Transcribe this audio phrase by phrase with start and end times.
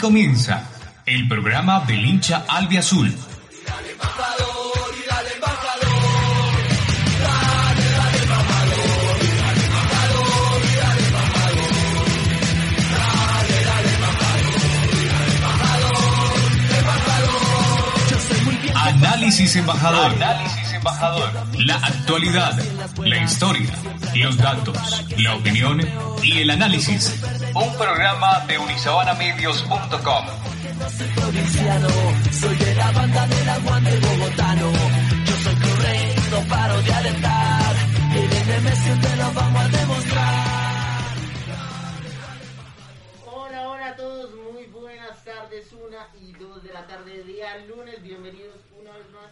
[0.00, 0.64] Comienza
[1.06, 3.12] el programa del hincha albiazul.
[18.74, 20.14] Análisis embajador.
[20.78, 21.30] Embajador.
[21.58, 22.58] La actualidad,
[23.04, 23.70] la historia,
[24.14, 25.80] los datos, la opinión
[26.22, 27.20] y el análisis.
[27.54, 30.24] Un programa de unisabanamedios.com.
[32.32, 34.72] Soy de la banda del aguante bogotano.
[35.26, 37.74] Yo soy correcto, paro de alentar.
[38.14, 40.58] El NMS te lo vamos a demostrar.
[43.26, 48.00] Hola, hola a todos, muy buenas tardes, una y dos de la tarde, día lunes,
[48.02, 49.30] bienvenidos una vez más,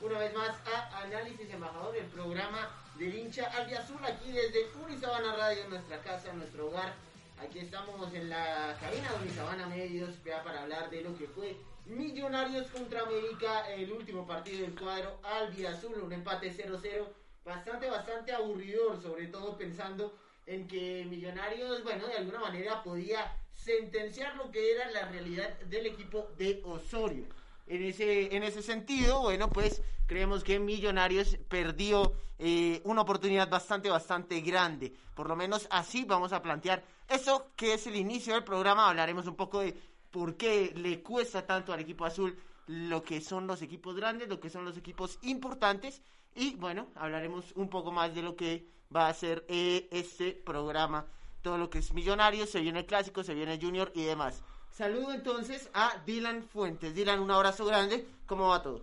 [0.00, 5.68] una vez más a Análisis Embajador, el programa del hincha albiazul, aquí desde Unisabana Radio,
[5.68, 6.94] nuestra casa, nuestro hogar,
[7.38, 11.56] aquí estamos en la cabina de Unisabana Medios, ya para hablar de lo que fue
[11.84, 17.06] Millonarios contra América, el último partido del cuadro albiazul, un empate 0-0,
[17.44, 24.36] bastante, bastante aburridor, sobre todo pensando en que Millonarios, bueno, de alguna manera podía sentenciar
[24.36, 27.39] lo que era la realidad del equipo de Osorio.
[27.70, 33.88] En ese, en ese sentido, bueno, pues creemos que Millonarios perdió eh, una oportunidad bastante,
[33.88, 34.92] bastante grande.
[35.14, 38.88] Por lo menos así vamos a plantear eso que es el inicio del programa.
[38.88, 39.76] Hablaremos un poco de
[40.10, 44.40] por qué le cuesta tanto al equipo azul lo que son los equipos grandes, lo
[44.40, 46.02] que son los equipos importantes.
[46.34, 51.06] Y bueno, hablaremos un poco más de lo que va a ser eh, este programa.
[51.40, 54.42] Todo lo que es Millonarios, se viene el clásico, se viene el Junior y demás.
[54.70, 56.94] Saludo entonces a Dylan Fuentes.
[56.94, 58.06] Dylan, un abrazo grande.
[58.26, 58.82] ¿Cómo va todo?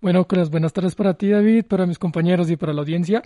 [0.00, 3.22] Bueno, las buenas tardes para ti, David, para mis compañeros y para la audiencia.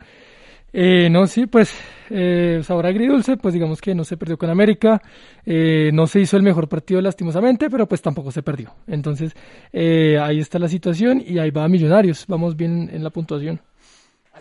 [0.76, 1.72] Eh, no, sí, pues
[2.10, 5.00] eh, sabor agridulce, pues digamos que no se perdió con América,
[5.46, 8.74] eh, no se hizo el mejor partido lastimosamente, pero pues tampoco se perdió.
[8.88, 9.34] Entonces,
[9.72, 13.60] eh, ahí está la situación y ahí va Millonarios, vamos bien en la puntuación.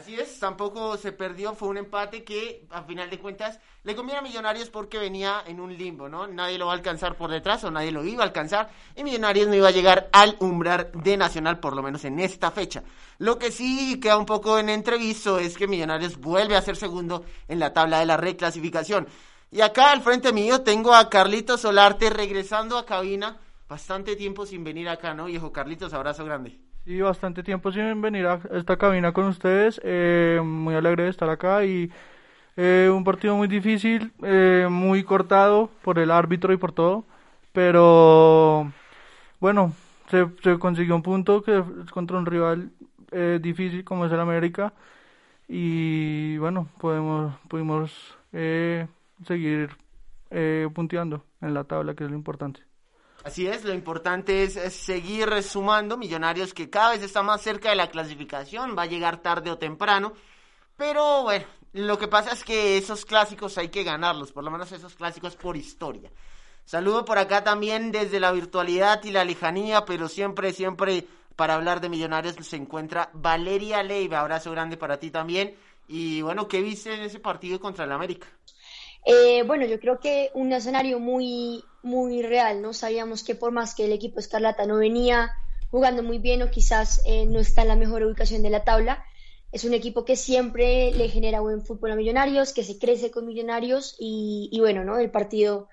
[0.03, 4.19] Así es, tampoco se perdió, fue un empate que a final de cuentas le conviene
[4.19, 6.27] a Millonarios porque venía en un limbo, ¿no?
[6.27, 9.47] Nadie lo va a alcanzar por detrás o nadie lo iba a alcanzar y Millonarios
[9.47, 12.83] no iba a llegar al umbral de Nacional, por lo menos en esta fecha.
[13.17, 17.23] Lo que sí queda un poco en entrevisto es que Millonarios vuelve a ser segundo
[17.47, 19.07] en la tabla de la reclasificación.
[19.51, 23.39] Y acá al frente mío tengo a Carlitos Solarte regresando a cabina,
[23.69, 25.27] bastante tiempo sin venir acá, ¿no?
[25.27, 26.59] Viejo Carlitos, abrazo grande.
[26.85, 29.79] Sí, bastante tiempo sin venir a esta cabina con ustedes.
[29.85, 31.89] Eh, muy alegre de estar acá y
[32.57, 37.05] eh, un partido muy difícil, eh, muy cortado por el árbitro y por todo.
[37.53, 38.73] Pero
[39.39, 39.73] bueno,
[40.09, 40.27] se,
[40.59, 42.71] consiguió un punto que es contra un rival
[43.41, 44.73] difícil como es el América.
[45.47, 48.17] Y bueno, podemos, pudimos
[49.25, 49.77] seguir
[50.73, 52.72] punteando en la tabla, que es lo importante.
[53.23, 57.75] Así es, lo importante es, seguir sumando Millonarios que cada vez está más cerca de
[57.75, 60.13] la clasificación, va a llegar tarde o temprano,
[60.75, 64.73] pero bueno, lo que pasa es que esos clásicos hay que ganarlos, por lo menos
[64.73, 66.11] esos clásicos por historia.
[66.65, 71.07] Saludo por acá también desde la virtualidad y la lejanía, pero siempre, siempre
[71.37, 75.55] para hablar de Millonarios se encuentra Valeria Leiva, abrazo grande para ti también.
[75.87, 78.27] Y bueno, ¿qué viste en ese partido contra el América?
[79.05, 82.73] Eh, bueno, yo creo que un escenario muy, muy real, ¿no?
[82.73, 85.33] Sabíamos que por más que el equipo Escarlata no venía
[85.69, 89.03] jugando muy bien o quizás eh, no está en la mejor ubicación de la tabla,
[89.51, 93.27] es un equipo que siempre le genera buen fútbol a Millonarios, que se crece con
[93.27, 94.97] Millonarios y, bueno, ¿no?
[94.97, 95.69] El partido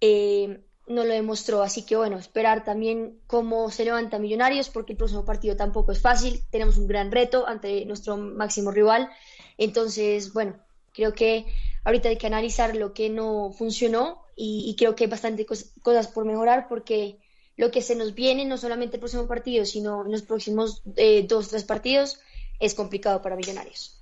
[0.00, 4.98] eh, no lo demostró, así que bueno, esperar también cómo se levanta Millonarios, porque el
[4.98, 9.08] próximo partido tampoco es fácil, tenemos un gran reto ante nuestro máximo rival,
[9.56, 10.56] entonces, bueno,
[10.94, 11.46] creo que
[11.84, 16.08] ahorita hay que analizar lo que no funcionó y, creo que hay bastante cos cosas
[16.08, 17.18] por mejorar porque
[17.56, 21.24] lo que se nos viene, no solamente el próximo partido, sino en los próximos eh,
[21.28, 22.18] dos, tres partidos,
[22.58, 24.00] es complicado para Millonarios.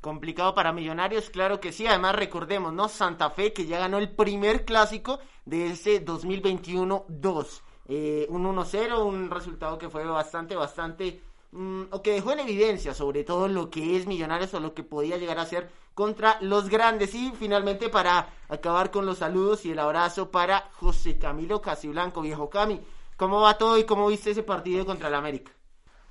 [0.00, 1.86] Complicado para Millonarios, claro que sí.
[1.86, 2.88] Además, recordemos, ¿no?
[2.88, 7.62] Santa Fe que ya ganó el primer clásico de ese 2021-2.
[7.88, 11.20] Eh, un 1-0, un resultado que fue bastante, bastante
[11.54, 14.82] mm, o que dejó en evidencia sobre todo lo que es Millonarios o lo que
[14.82, 17.14] podía llegar a ser contra los grandes.
[17.14, 22.50] Y finalmente para acabar con los saludos y el abrazo para José Camilo Casiblanco, viejo
[22.50, 22.80] Cami.
[23.16, 25.52] ¿Cómo va todo y cómo viste ese partido contra el América?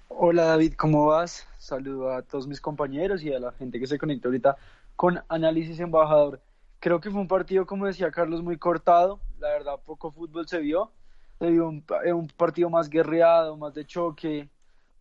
[0.08, 1.48] Hola David, ¿cómo vas?
[1.58, 4.56] Saludo a todos mis compañeros y a la gente que se conectó ahorita
[4.96, 6.42] con Análisis Embajador.
[6.80, 9.20] Creo que fue un partido, como decía Carlos, muy cortado.
[9.40, 10.92] La verdad, poco fútbol se vio.
[11.40, 14.50] Se vio un, un partido más guerreado, más de choque,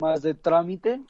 [0.03, 1.01] más de trámite.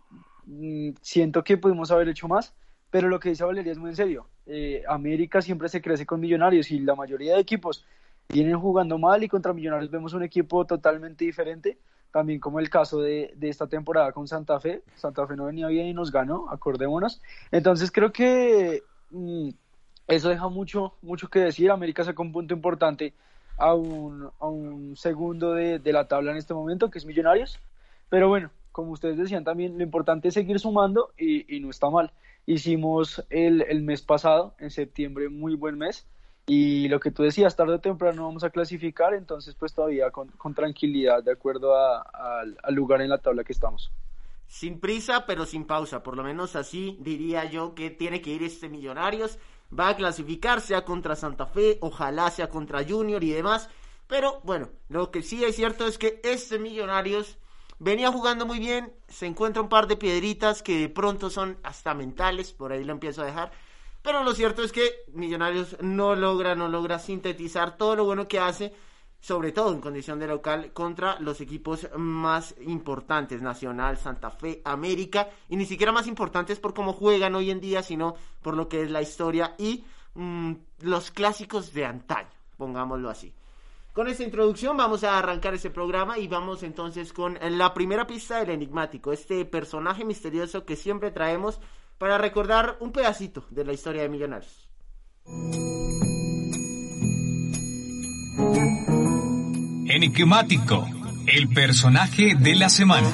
[0.47, 2.55] Mm, siento que pudimos haber hecho más,
[2.91, 4.27] pero lo que dice Valeria es muy en serio.
[4.47, 7.85] Eh, América siempre se crece con Millonarios y la mayoría de equipos
[8.29, 11.79] vienen jugando mal y contra Millonarios vemos un equipo totalmente diferente,
[12.13, 14.83] también como el caso de, de, esta temporada con Santa Fe.
[14.97, 17.21] Santa Fe no venía bien y nos ganó, acordémonos.
[17.51, 19.49] Entonces creo que mmm,
[20.07, 21.71] eso deja mucho, mucho que decir.
[21.71, 23.15] América sacó un punto importante
[23.57, 27.59] a un, a un segundo de, de la tabla en este momento, que es Millonarios.
[28.11, 31.91] Pero bueno, como ustedes decían también, lo importante es seguir sumando y, y no está
[31.91, 32.13] mal.
[32.47, 36.07] Hicimos el, el mes pasado, en septiembre, muy buen mes
[36.47, 40.29] y lo que tú decías, tarde o temprano vamos a clasificar, entonces pues todavía con,
[40.29, 43.93] con tranquilidad, de acuerdo al lugar en la tabla que estamos.
[44.49, 48.43] Sin prisa, pero sin pausa, por lo menos así diría yo que tiene que ir
[48.43, 49.39] este Millonarios,
[49.79, 53.71] va a clasificar, sea contra Santa Fe, ojalá sea contra Junior y demás,
[54.09, 57.39] pero bueno, lo que sí es cierto es que este Millonarios
[57.83, 61.95] venía jugando muy bien, se encuentra un par de piedritas que de pronto son hasta
[61.95, 63.51] mentales, por ahí lo empiezo a dejar,
[64.03, 68.39] pero lo cierto es que Millonarios no logra, no logra sintetizar todo lo bueno que
[68.39, 68.73] hace,
[69.21, 75.29] sobre todo en condición de local, contra los equipos más importantes, Nacional, Santa Fe, América,
[75.49, 78.83] y ni siquiera más importantes por cómo juegan hoy en día, sino por lo que
[78.83, 79.85] es la historia y
[80.15, 83.33] mmm, los clásicos de antaño, pongámoslo así.
[83.93, 88.39] Con esta introducción vamos a arrancar ese programa y vamos entonces con la primera pista
[88.39, 91.61] del enigmático, este personaje misterioso que siempre traemos
[91.99, 94.71] para recordar un pedacito de la historia de Millonarios.
[99.89, 100.89] Enigmático,
[101.27, 103.11] el personaje de la semana.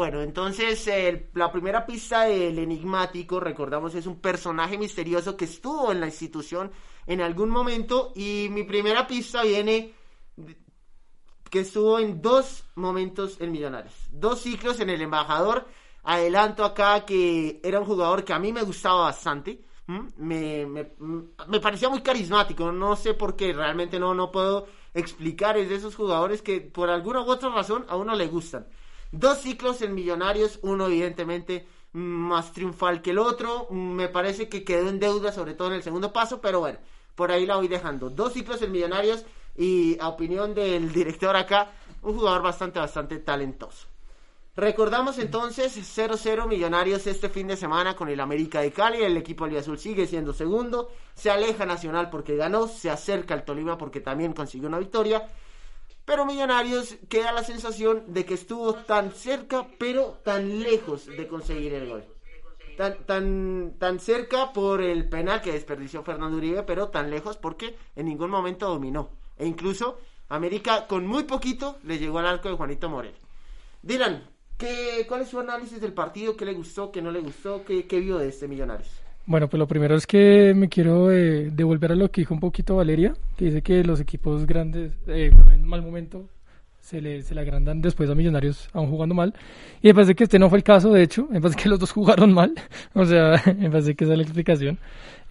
[0.00, 0.90] Bueno, entonces
[1.34, 6.70] la primera pista del enigmático, recordamos, es un personaje misterioso que estuvo en la institución
[7.06, 9.92] en algún momento y mi primera pista viene
[11.50, 15.68] que estuvo en dos momentos en Millonarios, dos ciclos en el embajador.
[16.02, 19.66] Adelanto acá que era un jugador que a mí me gustaba bastante.
[20.16, 20.92] Me, me,
[21.46, 25.74] me, parecía muy carismático, no sé por qué, realmente no, no puedo explicar, es de
[25.74, 28.66] esos jugadores que por alguna u otra razón a uno le gustan.
[29.12, 34.88] Dos ciclos en Millonarios, uno evidentemente más triunfal que el otro, me parece que quedó
[34.88, 36.78] en deuda sobre todo en el segundo paso, pero bueno,
[37.16, 38.10] por ahí la voy dejando.
[38.10, 39.24] Dos ciclos en Millonarios
[39.56, 41.72] y a opinión del director acá,
[42.02, 43.88] un jugador bastante, bastante talentoso.
[44.56, 49.02] Recordamos entonces 0-0 Millonarios este fin de semana con el América de Cali.
[49.02, 50.90] El equipo Azul sigue siendo segundo.
[51.14, 52.66] Se aleja Nacional porque ganó.
[52.66, 55.26] Se acerca al Tolima porque también consiguió una victoria.
[56.04, 61.74] Pero Millonarios queda la sensación de que estuvo tan cerca, pero tan lejos de conseguir
[61.74, 62.04] el gol.
[62.76, 67.76] Tan, tan, tan cerca por el penal que desperdició Fernando Uribe, pero tan lejos porque
[67.94, 69.10] en ningún momento dominó.
[69.36, 69.98] E incluso
[70.28, 73.14] América con muy poquito le llegó al arco de Juanito Morel.
[73.82, 74.24] Dylan,
[74.56, 76.36] ¿qué, ¿cuál es su análisis del partido?
[76.36, 76.90] ¿Qué le gustó?
[76.92, 77.64] ¿Qué no le gustó?
[77.64, 78.90] ¿Qué, qué vio de este Millonarios?
[79.30, 82.40] Bueno, pues lo primero es que me quiero eh, devolver a lo que dijo un
[82.40, 86.28] poquito Valeria, que dice que los equipos grandes, eh, bueno, en mal momento,
[86.80, 89.34] se le, se le agrandan después a Millonarios aún jugando mal.
[89.82, 91.78] Y me parece que este no fue el caso, de hecho, me parece que los
[91.78, 92.54] dos jugaron mal,
[92.94, 94.78] o sea, me parece que esa es la explicación.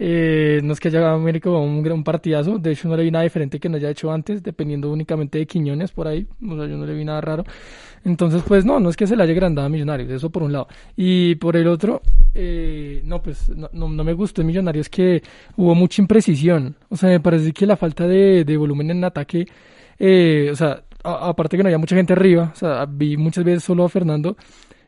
[0.02, 3.24] Eh, no es que haya América un gran partidazo, de hecho no le vi nada
[3.24, 6.78] diferente que no haya hecho antes, dependiendo únicamente de Quiñones por ahí, o sea, yo
[6.78, 7.44] no le vi nada raro.
[8.06, 10.54] Entonces, pues no, no es que se le haya agrandado a Millonarios, eso por un
[10.54, 10.70] lado.
[10.96, 12.02] Y por el otro,
[12.34, 15.22] eh, no, pues no, no, no, me gustó en Millonarios que
[15.58, 19.48] hubo mucha imprecisión, o sea, me parece que la falta de, de volumen en ataque,
[20.00, 23.64] eh, o sea, aparte que no había mucha gente arriba, o sea, vi muchas veces
[23.64, 24.36] solo a Fernando,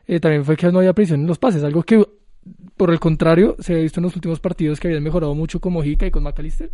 [0.06, 2.04] eh, también fue que no había presión en los pases, algo que
[2.76, 5.72] por el contrario, se ha visto en los últimos partidos que habían mejorado mucho con
[5.72, 6.70] Mojica y con McAllister.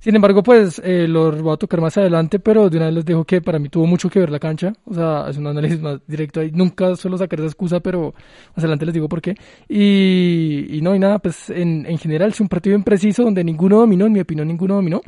[0.00, 3.04] Sin embargo, pues eh, los voy a tocar más adelante, pero de una vez les
[3.06, 4.74] dejo que para mí tuvo mucho que ver la cancha.
[4.84, 6.50] O sea, es un análisis más directo ahí.
[6.52, 8.12] Nunca suelo sacar esa excusa, pero
[8.54, 9.34] más adelante les digo por qué.
[9.66, 13.78] Y, y no, y nada, pues en, en general es un partido impreciso donde ninguno
[13.78, 15.00] dominó, en mi opinión, ninguno dominó.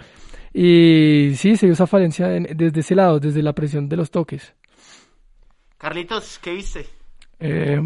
[0.59, 4.11] Y sí, se dio esa falencia en, desde ese lado, desde la presión de los
[4.11, 4.55] toques.
[5.77, 6.87] Carlitos, ¿qué viste?
[7.39, 7.79] Eh,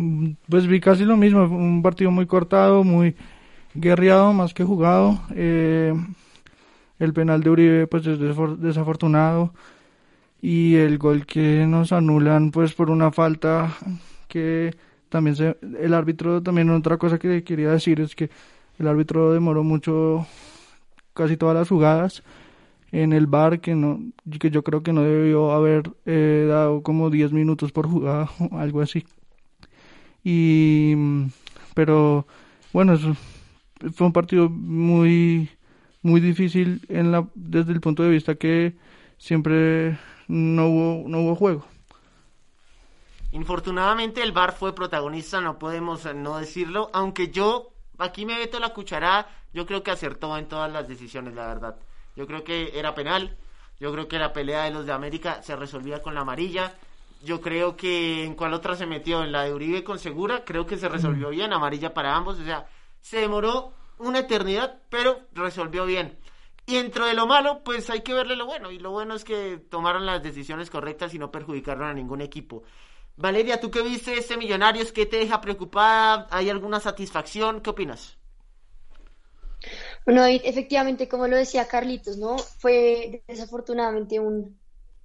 [0.49, 3.17] pues vi casi lo mismo, un partido muy cortado, muy
[3.75, 5.21] guerreado más que jugado.
[5.35, 5.93] Eh,
[7.01, 9.53] el penal de Uribe pues es desafortunado
[10.41, 13.77] y el gol que nos anulan pues por una falta
[14.29, 14.77] que
[15.09, 18.31] también se, el árbitro también otra cosa que quería decir es que
[18.79, 20.25] el árbitro demoró mucho
[21.15, 22.23] casi todas las jugadas
[22.93, 24.01] en el bar que no
[24.39, 28.59] que yo creo que no debió haber eh, dado como 10 minutos por jugada o
[28.59, 29.07] algo así
[30.25, 30.95] y
[31.75, 32.27] pero
[32.73, 33.17] bueno eso
[33.95, 35.49] fue un partido muy
[36.03, 38.77] muy difícil en la desde el punto de vista que
[39.19, 41.65] siempre no hubo no hubo juego
[43.33, 48.59] Infortunadamente el VAR fue protagonista, no podemos eh, no decirlo, aunque yo aquí me meto
[48.59, 51.77] la cucharada, yo creo que acertó en todas las decisiones, la verdad.
[52.17, 53.37] Yo creo que era penal,
[53.81, 56.75] yo creo que la pelea de los de América se resolvía con la amarilla.
[57.23, 60.67] Yo creo que en cuál otra se metió, en la de Uribe con Segura, creo
[60.67, 62.67] que se resolvió bien, amarilla para ambos, o sea,
[63.01, 66.19] se demoró una eternidad, pero resolvió bien.
[66.67, 69.25] Y dentro de lo malo, pues hay que verle lo bueno, y lo bueno es
[69.25, 72.63] que tomaron las decisiones correctas y no perjudicaron a ningún equipo.
[73.17, 74.93] Valeria, ¿tú qué viste este Millonarios?
[74.93, 76.27] ¿Qué te deja preocupada?
[76.31, 77.61] ¿Hay alguna satisfacción?
[77.61, 78.19] ¿Qué opinas?
[80.05, 82.39] Bueno, efectivamente, como lo decía Carlitos, ¿no?
[82.39, 84.59] Fue desafortunadamente un,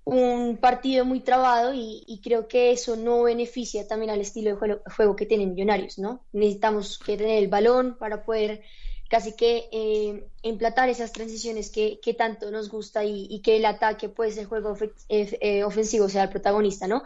[0.06, 5.16] un partido muy trabado y, creo que eso no beneficia también al estilo de juego,
[5.16, 6.24] que tienen Millonarios, ¿no?
[6.32, 8.62] Necesitamos que tener el balón para poder
[9.10, 14.10] casi que eh, emplatar esas transiciones que, que, tanto nos gusta y, que el ataque,
[14.10, 14.78] pues el juego
[15.10, 17.04] eh, ofensivo sea el protagonista, ¿no?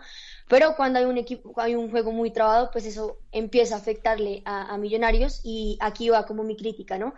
[0.50, 4.42] Pero cuando hay un equipo, hay un juego muy trabado, pues eso empieza a afectarle
[4.46, 7.14] a, Millonarios y aquí va como mi crítica, ¿no?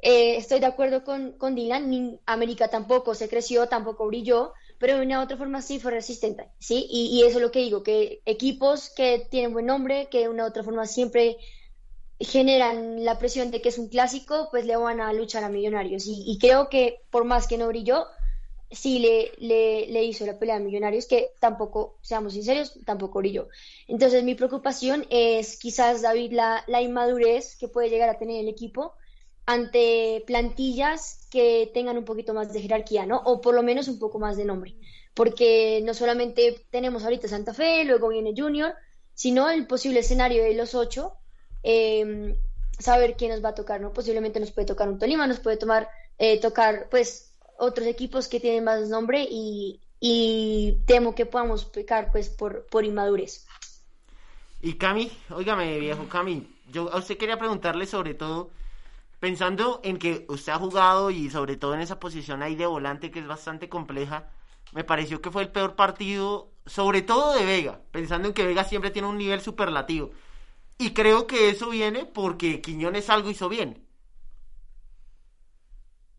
[0.00, 5.02] Eh, estoy de acuerdo con, con Dylan, América tampoco se creció, tampoco brilló, pero de
[5.02, 6.86] una u otra forma sí fue resistente, ¿sí?
[6.88, 10.44] Y, eso es lo que digo, que equipos que tienen buen nombre, que de una
[10.44, 11.36] u otra forma siempre
[12.20, 16.04] generan la presión de que es un clásico, pues le van a luchar a Millonarios.
[16.06, 18.06] y creo que por más que no brilló,
[18.70, 23.48] sí le, le, hizo la pelea a Millonarios, que tampoco, seamos sinceros, tampoco brilló.
[23.86, 28.48] Entonces mi preocupación es quizás, David, la, la inmadurez que puede llegar a tener el
[28.48, 28.94] equipo
[29.48, 33.22] ante plantillas que tengan un poquito más de jerarquía, ¿no?
[33.24, 34.76] O por lo menos un poco más de nombre.
[35.14, 38.74] Porque no solamente tenemos ahorita Santa Fe, luego viene Junior,
[39.14, 41.14] sino el posible escenario de los ocho,
[41.62, 42.36] em,
[42.78, 43.90] saber quién nos va a tocar, ¿no?
[43.90, 45.88] Posiblemente nos puede tocar un Tolima, nos puede tomar,
[46.18, 49.80] eh, tocar, pues, otros equipos que tienen más nombre y,
[50.84, 53.46] temo que podamos pecar pues por, por inmadurez.
[54.60, 58.50] Y Cami, óigame viejo Cami, yo a usted quería preguntarle sobre todo,
[59.20, 63.10] pensando en que usted ha jugado y sobre todo en esa posición ahí de volante
[63.10, 64.30] que es bastante compleja,
[64.72, 68.64] me pareció que fue el peor partido, sobre todo de Vega, pensando en que Vega
[68.64, 70.10] siempre tiene un nivel superlativo.
[70.78, 73.84] Y creo que eso viene porque Quiñones algo hizo bien.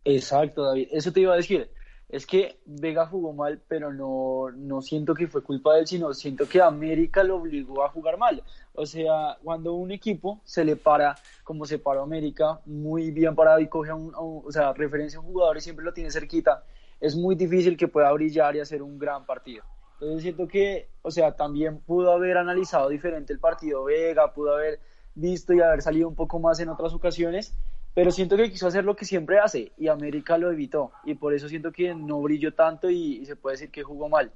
[0.04, 0.88] Exacto, David.
[0.90, 1.70] Eso te iba a decir.
[2.10, 6.12] Es que Vega jugó mal, pero no, no siento que fue culpa de él, sino
[6.12, 8.42] siento que América lo obligó a jugar mal.
[8.74, 11.14] O sea, cuando un equipo se le para,
[11.44, 15.22] como se paró América, muy bien parado y coge a un, o sea, referencia a
[15.22, 16.64] un jugador y siempre lo tiene cerquita,
[17.00, 19.64] es muy difícil que pueda brillar y hacer un gran partido.
[20.00, 24.80] Entonces siento que, o sea, también pudo haber analizado diferente el partido Vega, pudo haber
[25.14, 27.54] visto y haber salido un poco más en otras ocasiones,
[27.94, 31.34] pero siento que quiso hacer lo que siempre hace y América lo evitó y por
[31.34, 34.30] eso siento que no brilló tanto y, se puede decir que jugó mal.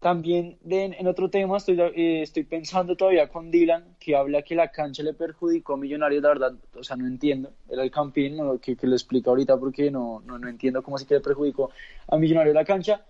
[0.00, 4.70] También en otro tema estoy, eh, estoy pensando todavía con Dylan que habla que la
[4.70, 8.76] cancha le perjudicó a Millonarios, la verdad, o sea, no entiendo, era el campín, que,
[8.76, 11.70] que, lo explica ahorita porque no, no, no entiendo cómo así que le perjudicó
[12.06, 13.02] a Millonarios la cancha,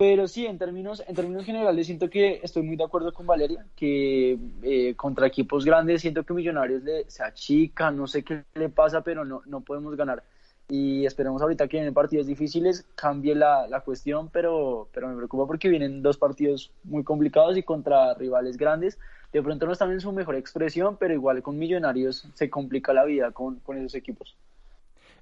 [0.00, 3.66] pero sí, en términos, en términos generales, siento que estoy muy de acuerdo con Valeria,
[3.76, 8.70] que eh, contra equipos grandes siento que Millonarios le, se achica, no sé qué le
[8.70, 10.22] pasa, pero no, no podemos ganar.
[10.70, 15.46] Y esperemos ahorita que en partidos difíciles cambie la, la cuestión, pero, pero me preocupa
[15.46, 18.98] porque vienen dos partidos muy complicados y contra rivales grandes.
[19.34, 23.04] De pronto no están en su mejor expresión, pero igual con Millonarios se complica la
[23.04, 24.34] vida con, con esos equipos.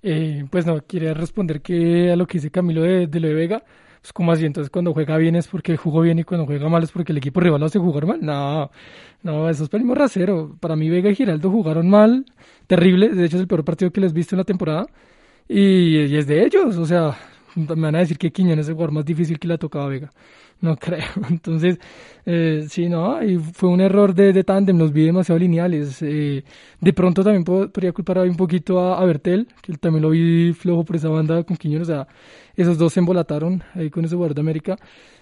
[0.05, 3.35] Eh, pues no, quería responder que a lo que dice Camilo de, de lo de
[3.35, 3.65] Vega
[4.01, 4.47] pues, ¿cómo así?
[4.47, 7.19] Entonces, cuando juega bien es porque jugó bien y cuando juega mal es porque el
[7.19, 8.19] equipo rival lo hace jugar mal.
[8.23, 8.71] No,
[9.23, 10.57] no, eso es primo rasero.
[10.61, 12.25] Para mí, Vega y Giraldo jugaron mal,
[12.67, 13.11] terrible.
[13.11, 14.87] De hecho, es el peor partido que les he visto en la temporada.
[15.49, 17.17] Y, es de ellos, o sea,
[17.55, 19.87] me van a decir que Quiñones es el jugador más difícil que le ha tocado
[19.87, 20.13] a Vega.
[20.61, 21.05] No creo.
[21.31, 21.79] Entonces,
[22.27, 26.03] eh, sí, no, y fue un error de, de tándem, los vi demasiado lineales.
[26.03, 26.45] Eh,
[26.81, 30.85] de pronto también podría culpar un poquito a, a, Bertel, que también lo vi flojo
[30.85, 32.09] por esa banda con Quiñones, o sea,
[32.57, 34.77] esos dos se embolataron ahí con ese jugador de América.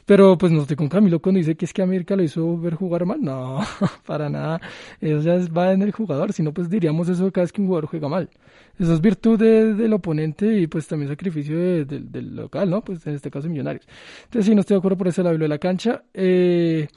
[0.06, 2.74] Pero pues no estoy con Camilo cuando dice que es que América lo hizo ver
[2.74, 3.20] jugar mal.
[3.20, 3.60] No,
[4.06, 4.60] para nada.
[5.00, 6.32] Eso ya va en el jugador.
[6.32, 8.30] Si no, pues diríamos eso cada vez que un jugador juega mal.
[8.78, 12.84] Eso es virtud del oponente y pues también sacrificio del local, ¿no?
[12.84, 13.86] Pues en este caso Millonarios.
[14.24, 16.02] Entonces sí, no estoy de acuerdo por ese lado de la cancha.
[16.14, 16.88] Eh,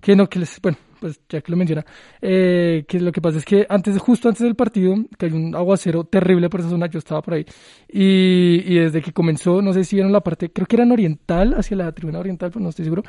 [0.00, 1.84] que no, que les, bueno, pues ya que lo menciona,
[2.20, 5.54] eh, que lo que pasa es que antes, justo antes del partido, que hay un
[5.54, 7.44] aguacero terrible por esa zona, yo estaba por ahí,
[7.88, 10.92] y, y desde que comenzó, no sé si vieron la parte, creo que era en
[10.92, 13.02] oriental, hacia la tribuna oriental, pero no estoy seguro,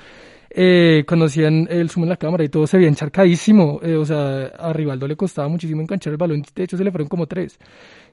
[0.50, 4.05] eh, cuando hacían el zoom en la cámara y todo se veía encharcadísimo, eh, o
[4.05, 7.27] sea, a Rivaldo le costaba muchísimo enganchar el balón, de hecho se le fueron como
[7.27, 7.59] tres.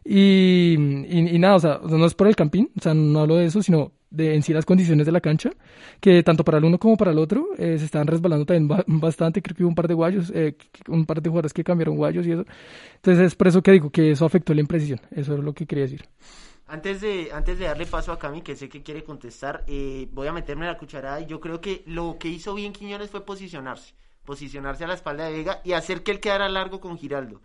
[0.08, 3.46] Y, y, nada, o sea, no es por el campín, o sea, no hablo de
[3.46, 5.50] eso, sino de en sí las condiciones de la cancha,
[6.00, 9.42] que tanto para el uno como para el otro eh, se estaban resbalando también bastante,
[9.42, 12.25] creo que hubo un par de guayos, eh, un par de jugadores que cambiaron guayos
[12.25, 12.44] y eso.
[12.94, 15.66] Entonces es por eso que digo que eso afectó la imprecisión, eso es lo que
[15.66, 16.04] quería decir.
[16.68, 20.28] Antes de, antes de darle paso a Cami, que sé que quiere contestar, eh, voy
[20.28, 23.94] a meterme la cucharada y yo creo que lo que hizo bien Quiñones fue posicionarse,
[24.25, 27.40] posicionarse a la espalda de Vega y hacer que él quedara largo con Giraldo.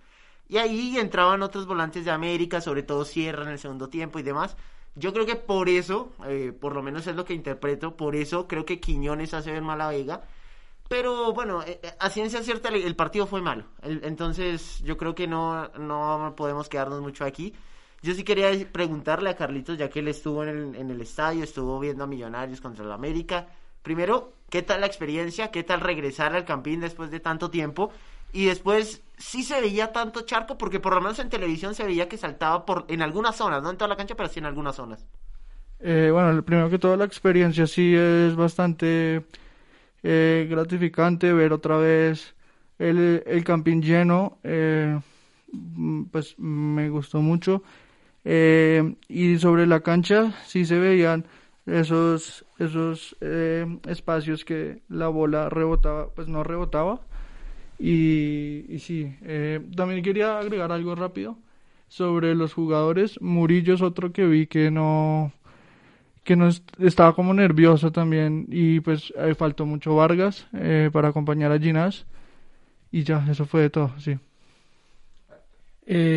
[0.47, 4.23] Y ahí entraban otros volantes de América, sobre todo Sierra en el segundo tiempo y
[4.23, 4.57] demás.
[4.95, 8.47] Yo creo que por eso, eh, por lo menos es lo que interpreto, por eso
[8.47, 10.21] creo que Quiñones hace ver mal a Vega.
[10.89, 13.63] Pero bueno, eh, eh, a ciencia cierta el, partido fue malo.
[13.81, 17.53] entonces yo creo que no, no podemos quedarnos mucho aquí.
[18.01, 21.43] Yo sí quería preguntarle a Carlitos, ya que él estuvo en el, en el estadio,
[21.43, 23.47] estuvo viendo a Millonarios contra el América.
[23.83, 25.51] Primero, ¿qué tal la experiencia?
[25.51, 27.91] ¿Qué tal regresar al Campín después de tanto tiempo?
[28.33, 32.09] Y después, sí se veía tanto charco porque por lo menos en televisión se veía
[32.09, 34.75] que saltaba por en algunas zonas, no en toda la cancha, pero sí en algunas
[34.75, 35.05] zonas.
[35.79, 39.25] Eh, bueno, primero que todo la experiencia sí es bastante
[40.03, 42.35] eh, gratificante ver otra vez
[42.77, 44.99] el, el campín lleno, eh,
[46.11, 47.63] pues me gustó mucho.
[48.23, 51.25] y sobre la cancha sí se veían
[51.65, 53.15] esos, esos
[53.87, 57.01] espacios que la bola rebotaba, pues no rebotaba,
[57.83, 61.39] y, sí, eh, también quería agregar algo rápido
[61.87, 63.19] sobre los jugadores.
[63.21, 65.31] Murillo es otro que vi que no
[66.23, 66.47] que no
[66.77, 72.05] estaba como nervioso también y pues eh, faltó mucho Vargas eh, para acompañar a Ginás
[72.91, 74.15] y ya, eso fue de todo, sí.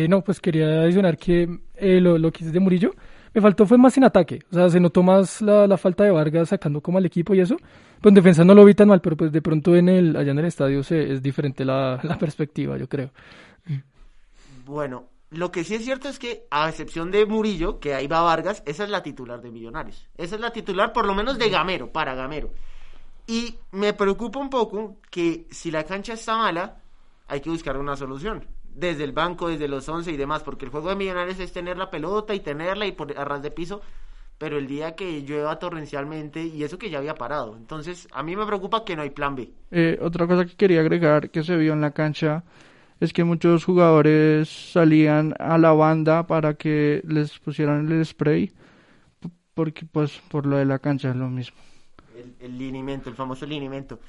[0.07, 1.49] no, pues quería adicionar que
[1.81, 2.93] lo, lo que hice de Murillo
[3.35, 4.39] me faltó fue más en ataque.
[4.49, 7.41] O sea, se notó más la, la falta de Vargas sacando como al equipo y
[7.41, 7.57] eso.
[8.01, 10.31] Pues en defensa no lo vi tan mal, pero pues de pronto en el, allá
[10.31, 13.11] en el estadio se, es diferente la, la perspectiva, yo creo.
[14.65, 18.21] Bueno, lo que sí es cierto es que, a excepción de Murillo, que ahí va
[18.21, 20.07] Vargas, esa es la titular de Millonarios.
[20.15, 22.51] Esa es la titular, por lo menos de Gamero, para Gamero.
[23.27, 26.77] Y me preocupa un poco que si la cancha está mala,
[27.27, 30.71] hay que buscar una solución desde el banco, desde los 11 y demás, porque el
[30.71, 33.81] juego de Millonarios es tener la pelota y tenerla y por arras de piso,
[34.37, 37.55] pero el día que llueva torrencialmente y eso que ya había parado.
[37.55, 39.49] Entonces, a mí me preocupa que no hay plan B.
[39.71, 42.43] Eh, otra cosa que quería agregar que se vio en la cancha
[42.99, 48.51] es que muchos jugadores salían a la banda para que les pusieran el spray,
[49.53, 51.57] porque pues por lo de la cancha es lo mismo.
[52.17, 53.99] El, el linimento, el famoso linimento.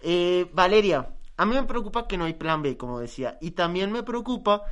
[0.00, 3.38] Eh, Valeria, a mí me preocupa que no hay plan B, como decía.
[3.40, 4.62] Y también me preocupa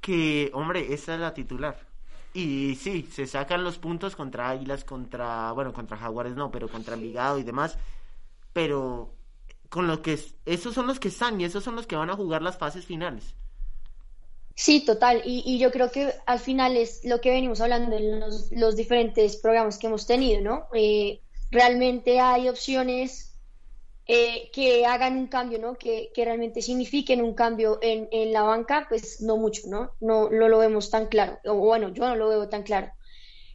[0.00, 1.78] que, hombre, esa es la titular.
[2.34, 6.94] Y sí, se sacan los puntos contra Águilas, contra, bueno, contra Jaguares no, pero contra
[6.94, 7.78] Envigado y demás.
[8.52, 9.14] Pero
[9.68, 12.16] con lo que esos son los que están y esos son los que van a
[12.16, 13.34] jugar las fases finales.
[14.54, 15.22] Sí, total.
[15.24, 18.76] Y, y yo creo que al final es lo que venimos hablando en los, los
[18.76, 20.66] diferentes programas que hemos tenido, ¿no?
[20.74, 23.31] Eh, realmente hay opciones
[24.06, 25.74] eh, que hagan un cambio, ¿no?
[25.74, 29.92] Que, que, realmente signifiquen un cambio en, en, la banca, pues no mucho, ¿no?
[30.00, 30.28] ¿no?
[30.28, 32.92] No lo vemos tan claro, o bueno, yo no lo veo tan claro.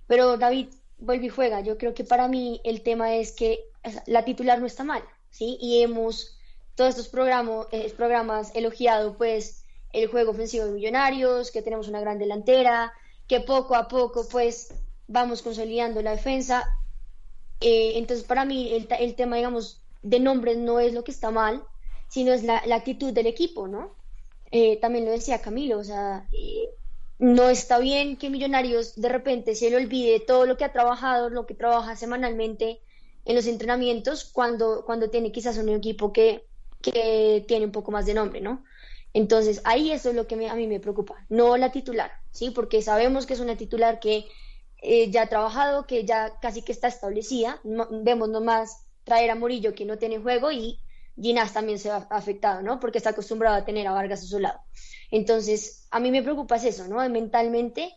[0.08, 1.62] Pero David vuelve y juega.
[1.62, 3.66] Yo creo que para mí el tema es que
[4.06, 5.58] la titular no está mal, ¿sí?
[5.60, 6.38] Y hemos,
[6.76, 12.02] todos estos programas, eh, programas elogiado, pues, el juego ofensivo de Millonarios, que tenemos una
[12.02, 12.94] gran delantera,
[13.28, 14.74] que poco a poco, pues,
[15.08, 16.66] vamos consolidando la defensa.
[17.62, 21.32] Eh, entonces, para mí, el, el tema, digamos, de nombres no es lo que está
[21.32, 21.64] mal,
[22.08, 23.96] sino es la, actitud del equipo, ¿no?
[24.52, 26.70] Eh, también lo decía Camilo, o sea, eh,
[27.20, 31.30] no está bien que Millonarios de repente se le olvide todo lo que ha trabajado,
[31.30, 32.82] lo que trabaja semanalmente
[33.26, 36.46] en los entrenamientos, cuando, cuando tiene quizás un equipo que,
[36.82, 38.64] que tiene un poco más de nombre, ¿no?
[39.14, 42.52] Entonces, ahí eso es lo que a mí me preocupa, no la titular, ¿sí?
[42.52, 44.26] Porque sabemos que es una titular que
[44.82, 49.74] eh, ya ha trabajado, que ya casi que está establecida, vemos nomás traer a Murillo
[49.74, 50.82] que no tiene juego y
[51.20, 52.78] Ginás también se va afectado, ¿no?
[52.78, 54.60] Porque está acostumbrado a tener a Vargas a su lado.
[55.10, 56.98] Entonces, a mí me preocupa eso, ¿no?
[57.10, 57.96] Mentalmente,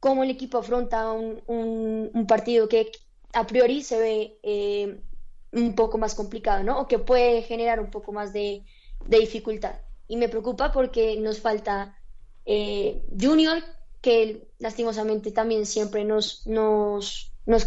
[0.00, 2.92] cómo el equipo afronta un, partido que
[3.32, 5.00] a priori se ve eh,
[5.52, 6.78] un poco más complicado, ¿no?
[6.80, 8.62] O que puede generar un poco más de,
[9.06, 9.76] de dificultad.
[10.08, 11.98] Y me preocupa porque nos falta
[12.44, 13.62] eh, Junior,
[14.02, 16.44] que lastimosamente también siempre nos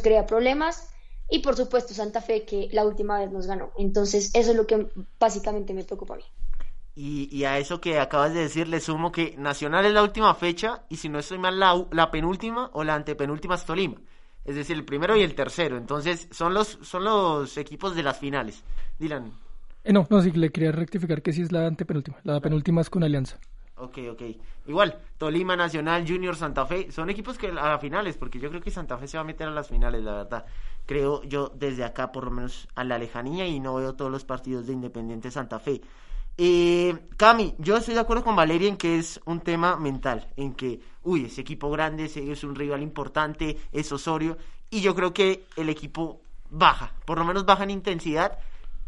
[0.04, 0.93] crea problemas.
[1.30, 3.72] Y por supuesto Santa Fe, que la última vez nos ganó.
[3.78, 4.88] Entonces, eso es lo que
[5.20, 6.24] básicamente me preocupa a mí.
[6.96, 10.36] Y, y, a eso que acabas de decir, le sumo que Nacional es la última
[10.36, 13.96] fecha y si no estoy mal, la, la penúltima o la antepenúltima es Tolima.
[14.46, 15.78] Es decir, el primero y el tercero.
[15.78, 18.64] Entonces, son los, son los equipos de las finales.
[19.00, 19.32] Dylan.
[19.84, 22.18] Eh, no, no, sí, le quería rectificar que sí es la antepenúltima.
[22.24, 23.40] La penúltima es con Alianza.
[23.76, 24.22] Ok, ok.
[24.68, 28.72] Igual, Tolima, Nacional, Junior, Santa Fe, son equipos que a finales, porque yo creo que
[28.72, 30.46] Santa Fe se va a meter a las finales, la verdad.
[30.86, 34.26] Creo yo desde acá, por lo menos a la lejanía, y no veo todos los
[34.26, 35.82] partidos de Independiente Santa Fe.
[36.38, 40.54] Eh, Cami, yo estoy de acuerdo con Valeria en que es un tema mental, en
[40.54, 44.38] que, uy, ese equipo grande, ese es un rival importante, es Osorio,
[44.70, 48.38] y yo creo que el equipo baja, por lo menos baja en intensidad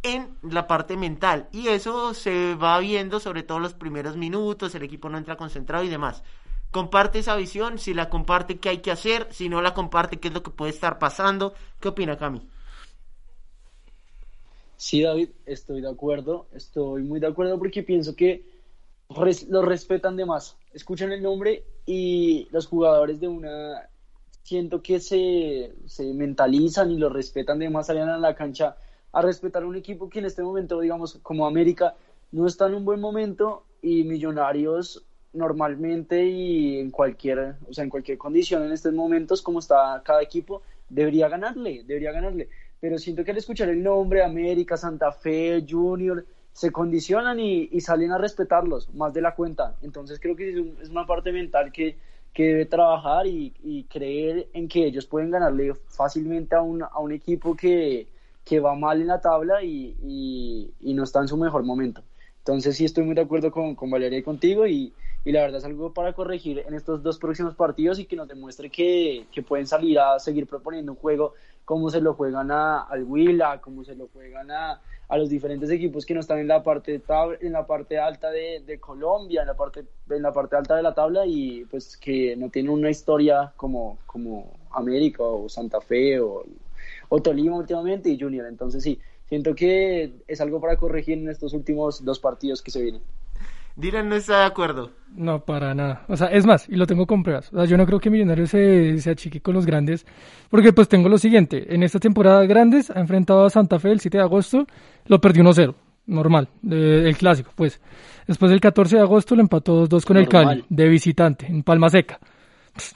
[0.06, 4.84] en la parte mental, y eso se va viendo sobre todo los primeros minutos, el
[4.84, 6.24] equipo no entra concentrado y demás.
[6.70, 9.28] Comparte esa visión, si la comparte, ¿qué hay que hacer?
[9.32, 11.56] Si no la comparte, ¿qué es lo que puede estar pasando?
[11.80, 12.48] ¿Qué opina Cami?
[14.78, 18.46] Sí, David, estoy de acuerdo, estoy muy de acuerdo porque pienso que
[19.50, 20.56] lo respetan de más.
[20.72, 23.90] Escuchan el nombre y los jugadores de una
[24.44, 28.78] siento que se, se mentalizan y lo respetan de más, salen a la cancha
[29.16, 31.96] a respetar un equipo que en este momento, digamos, como América,
[32.32, 37.90] no está en un buen momento y Millonarios normalmente y en cualquier, o sea, en
[37.90, 42.48] cualquier condición en estos momentos, como está cada equipo, debería ganarle, debería ganarle
[42.86, 46.24] pero siento que al escuchar el nombre América, Santa Fe, Junior,
[46.54, 49.76] se condicionan y, salen a respetarlos más de la cuenta.
[49.82, 51.98] Entonces creo que es, una parte mental que,
[52.38, 57.56] debe trabajar y, creer en que ellos pueden ganarle fácilmente a un, a un equipo
[57.56, 58.08] que,
[58.60, 62.04] va mal en la tabla y, no está en su mejor momento.
[62.40, 64.94] Entonces sí estoy muy de acuerdo con, con Valeria y contigo y,
[65.26, 68.70] la verdad es algo para corregir en estos dos próximos partidos y que nos demuestre
[68.70, 71.34] que, que pueden salir a seguir proponiendo un juego
[71.66, 75.70] cómo se lo juegan a, al Huila, cómo se lo juegan a, a los diferentes
[75.72, 77.02] equipos que no están en la parte
[77.42, 80.84] en la parte alta de, de, Colombia, en la parte en la parte alta de
[80.84, 86.20] la tabla y pues que no tienen una historia como como América o Santa Fe
[86.20, 86.44] o,
[87.10, 88.46] o Tolima últimamente y Junior.
[88.48, 92.82] Entonces sí, siento que es algo para corregir en estos últimos dos partidos que se
[92.82, 93.02] vienen.
[93.76, 94.92] Dylan no está de acuerdo.
[95.16, 96.06] No, para nada.
[96.08, 97.52] O sea, es más, y lo tengo con pruebas.
[97.52, 100.06] O sea, yo no creo que Millonarios se, se achique con los grandes,
[100.50, 101.74] porque pues tengo lo siguiente.
[101.74, 104.66] En esta temporada grandes ha enfrentado a Santa Fe el 7 de agosto,
[105.08, 105.76] lo perdió 1-0,
[106.08, 107.82] normal, el clásico, pues.
[108.28, 111.90] Después del 14 de agosto lo empató 2-2 con el Cali, de visitante, en Palma
[111.90, 112.20] Seca.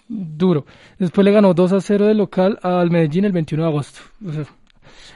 [0.07, 0.65] Duro.
[0.97, 3.99] Después le ganó 2-0 de local al Medellín el 21 de agosto.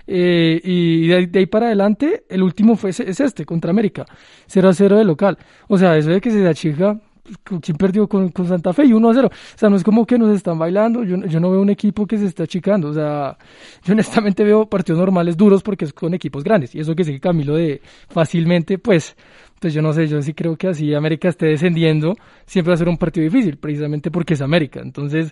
[0.06, 4.06] Eh, y de ahí, para adelante, el último fue es este, contra América,
[4.48, 5.38] 0 a 0 de local.
[5.68, 8.86] O sea, eso de que se achica, pues, ¿quién perdió con, con, Santa Fe?
[8.86, 9.30] Y 1 a 0.
[9.32, 12.06] O sea, no es como que nos están bailando, yo, yo no veo un equipo
[12.06, 12.90] que se está achicando.
[12.90, 13.38] O sea,
[13.84, 16.76] yo honestamente veo partidos normales duros porque es con equipos grandes.
[16.76, 19.16] Y eso que sé que Camilo de fácilmente, pues,
[19.64, 22.78] pues yo no sé, yo sí creo que así América esté descendiendo, siempre va a
[22.78, 24.82] ser un partido difícil, precisamente porque es América.
[24.82, 25.32] Entonces,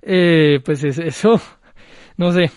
[0.00, 1.40] eh, pues es, eso,
[2.16, 2.48] no sé,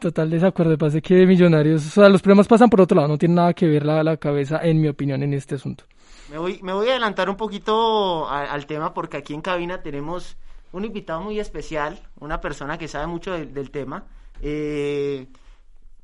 [0.00, 0.76] Total desacuerdo.
[0.76, 3.66] Pasa que Millonarios, o sea, los problemas pasan por otro lado, no tiene nada que
[3.66, 5.84] ver la, la cabeza, en mi opinión, en este asunto.
[6.30, 10.36] Me voy, me voy a adelantar un poquito al tema porque aquí en cabina tenemos
[10.72, 14.04] un invitado muy especial, una persona que sabe mucho del tema,
[14.42, 15.26] eh,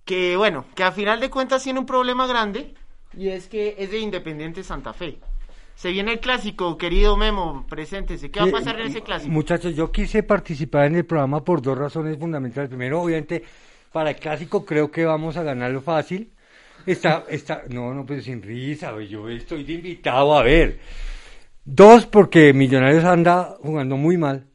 [0.07, 2.75] que bueno, que a final de cuentas tiene un problema grande
[3.17, 5.19] y es que es de Independiente Santa Fe.
[5.75, 8.31] Se viene el clásico, querido Memo, preséntese.
[8.31, 9.33] ¿Qué va a pasar en ese clásico?
[9.33, 12.69] Muchachos, yo quise participar en el programa por dos razones fundamentales.
[12.69, 13.45] Primero, obviamente,
[13.93, 16.33] para el clásico creo que vamos a ganarlo fácil.
[16.85, 20.81] Está, está, no, no, pues sin risa, yo estoy de invitado a ver.
[21.65, 24.47] Dos, porque Millonarios anda jugando muy mal.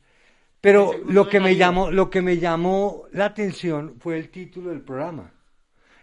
[0.60, 4.82] Pero lo que me llamó, lo que me llamó la atención fue el título del
[4.82, 5.32] programa.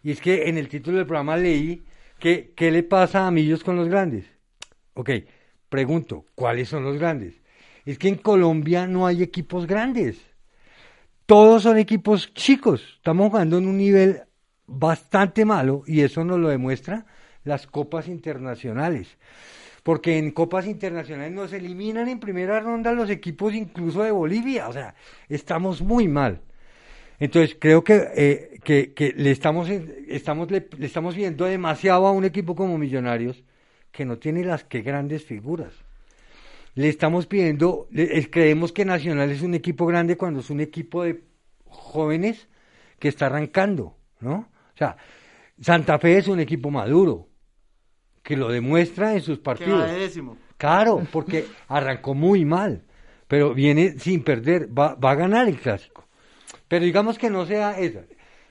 [0.03, 1.83] Y es que en el título del programa leí
[2.21, 4.27] que qué le pasa a Millos con los grandes.
[4.95, 5.11] Ok,
[5.69, 7.41] pregunto, ¿cuáles son los grandes?
[7.85, 10.19] Es que en Colombia no hay equipos grandes.
[11.27, 12.95] Todos son equipos chicos.
[12.97, 14.23] Estamos jugando en un nivel
[14.67, 17.07] bastante malo y eso nos lo demuestra
[17.45, 19.17] las copas internacionales.
[19.83, 24.69] Porque en copas internacionales nos eliminan en primera ronda los equipos incluso de Bolivia.
[24.69, 24.95] O sea,
[25.29, 26.43] estamos muy mal.
[27.21, 32.13] Entonces creo que, eh, que, que le estamos, estamos, le, le estamos viendo demasiado a
[32.13, 33.45] un equipo como Millonarios
[33.93, 35.75] que no tiene las que grandes figuras.
[36.75, 40.61] Le estamos pidiendo, le- eh, creemos que Nacional es un equipo grande cuando es un
[40.61, 41.23] equipo de
[41.67, 42.49] jóvenes
[42.99, 44.49] que está arrancando, ¿no?
[44.75, 44.97] O sea,
[45.61, 47.29] Santa Fe es un equipo maduro,
[48.23, 49.81] que lo demuestra en sus Que partidos.
[49.81, 50.37] va de décimo.
[50.57, 52.83] Claro, porque arrancó muy mal,
[53.29, 56.07] pero viene sin perder, va, va a ganar el clásico.
[56.71, 58.03] Pero digamos que no sea esa.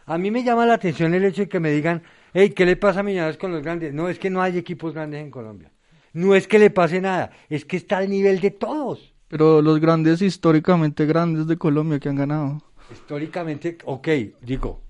[0.05, 2.03] A mí me llama la atención el hecho de que me digan,
[2.33, 3.93] hey, ¿qué le pasa a Millonarios con los grandes?
[3.93, 5.71] No, es que no hay equipos grandes en Colombia.
[6.11, 9.13] No es que le pase nada, es que está al nivel de todos.
[9.29, 12.61] Pero los grandes, históricamente grandes de Colombia que han ganado.
[12.91, 14.09] Históricamente, ok,
[14.41, 14.81] digo,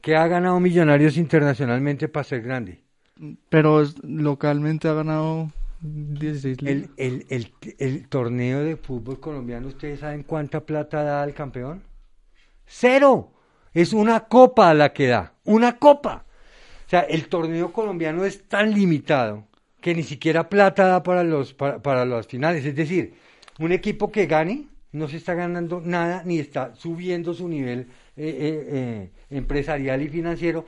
[0.00, 2.80] ¿qué ha ganado Millonarios internacionalmente para ser grande?
[3.48, 10.24] Pero localmente ha ganado 16 El, el, el, el torneo de fútbol colombiano, ¿ustedes saben
[10.24, 11.91] cuánta plata da al campeón?
[12.74, 13.32] Cero.
[13.74, 15.34] Es una copa la que da.
[15.44, 16.24] Una copa.
[16.86, 19.46] O sea, el torneo colombiano es tan limitado
[19.80, 22.64] que ni siquiera plata da para los, para, para las finales.
[22.64, 23.14] Es decir,
[23.58, 27.86] un equipo que gane no se está ganando nada ni está subiendo su nivel eh,
[28.16, 30.66] eh, eh, empresarial y financiero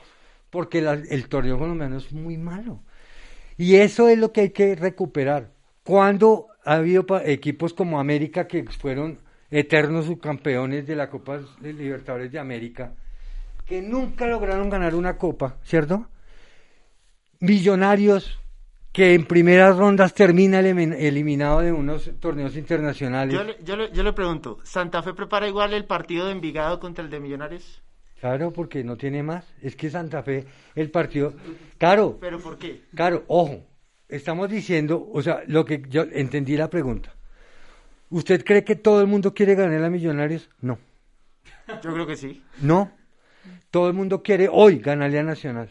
[0.50, 2.80] porque el torneo colombiano es muy malo.
[3.56, 5.50] Y eso es lo que hay que recuperar.
[5.82, 9.18] Cuando ha habido equipos como América que fueron
[9.50, 12.92] eternos subcampeones de la Copa de Libertadores de América,
[13.66, 16.06] que nunca lograron ganar una copa, ¿cierto?
[17.40, 18.38] Millonarios
[18.92, 23.34] que en primeras rondas termina elimin- eliminado de unos torneos internacionales.
[23.34, 26.78] Yo le, yo, le, yo le pregunto, ¿Santa Fe prepara igual el partido de Envigado
[26.78, 27.82] contra el de Millonarios?
[28.20, 29.44] Claro, porque no tiene más.
[29.60, 31.34] Es que Santa Fe, el partido...
[31.76, 32.82] Claro, ¿Pero por qué?
[32.94, 33.64] Claro, ojo,
[34.08, 37.12] estamos diciendo, o sea, lo que yo entendí la pregunta.
[38.14, 40.48] ¿Usted cree que todo el mundo quiere ganar a Millonarios?
[40.60, 40.78] No,
[41.82, 42.42] Yo creo que sí.
[42.62, 42.92] no.
[43.72, 45.68] Todo el mundo quiere hoy ganarle a Nacional.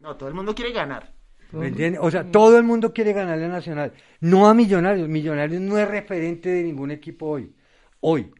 [0.00, 1.12] No, todo el mundo quiere ganar.
[1.52, 2.00] ¿Me entiende?
[2.00, 5.08] O sea, todo el mundo quiere ganarle a Nacional, no a Millonarios.
[5.08, 7.54] Millonarios no es referente de ningún equipo hoy.
[8.00, 8.32] Hoy.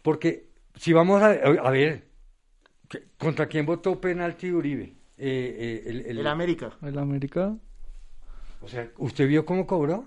[0.00, 2.06] Porque si vamos a, a ver,
[2.88, 4.84] ¿qué- ¿contra quién votó penalti Uribe?
[4.84, 6.70] Eh, eh, el- el- El América.
[6.80, 7.54] El América.
[8.62, 10.06] o sea, ¿usted vio cómo cobró?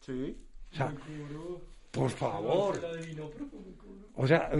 [0.00, 0.34] Sí.
[0.72, 0.92] O sea,
[1.90, 2.80] por favor.
[4.14, 4.50] O sea,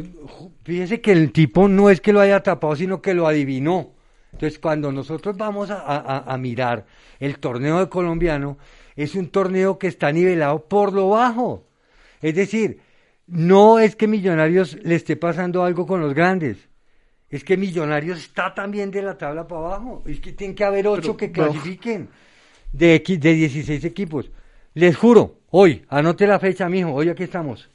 [0.64, 3.92] fíjese que el tipo no es que lo haya tapado, sino que lo adivinó.
[4.32, 6.86] Entonces, cuando nosotros vamos a, a- a mirar
[7.18, 8.58] el torneo de colombiano,
[8.94, 11.64] es un torneo que está nivelado por lo bajo.
[12.20, 12.80] Es decir,
[13.26, 16.68] no es que Millonarios le esté pasando algo con los grandes.
[17.30, 20.02] Es que Millonarios está también de la tabla para abajo.
[20.06, 22.08] Es que tiene que haber ocho Pero- que clasifiquen
[22.72, 24.30] de, de 16 equipos.
[24.74, 27.68] Les juro, hoy, anote la fecha, mijo, hoy aquí estamos.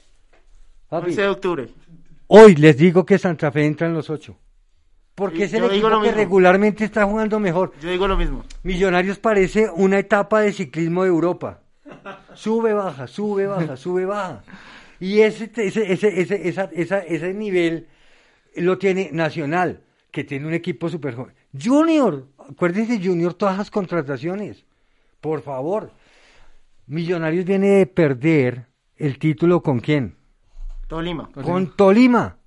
[0.89, 1.69] Papi, 11 de octubre.
[2.27, 4.37] hoy les digo que Santa Fe entra en los ocho.
[5.15, 6.17] Porque Y es el yo digo equipo lo que mismo.
[6.17, 7.73] regularmente está jugando mejor.
[7.81, 8.43] Yo digo lo mismo.
[8.63, 11.59] Millonarios parece una etapa de ciclismo de Europa.
[12.33, 14.43] Sube, baja, sube, baja, sube, baja.
[14.99, 17.87] Y ese, ese, ese, ese, esa- esa- ese nivel
[18.55, 21.35] lo tiene Nacional, que tiene un equipo súper joven.
[21.61, 24.65] Junior, acuérdense Junior, todas las contrataciones.
[25.21, 25.91] Por favor.
[26.87, 28.65] Millonarios viene de perder
[28.97, 30.15] el título con quién?
[30.87, 31.29] Tolima.
[31.31, 32.37] Con Tolima.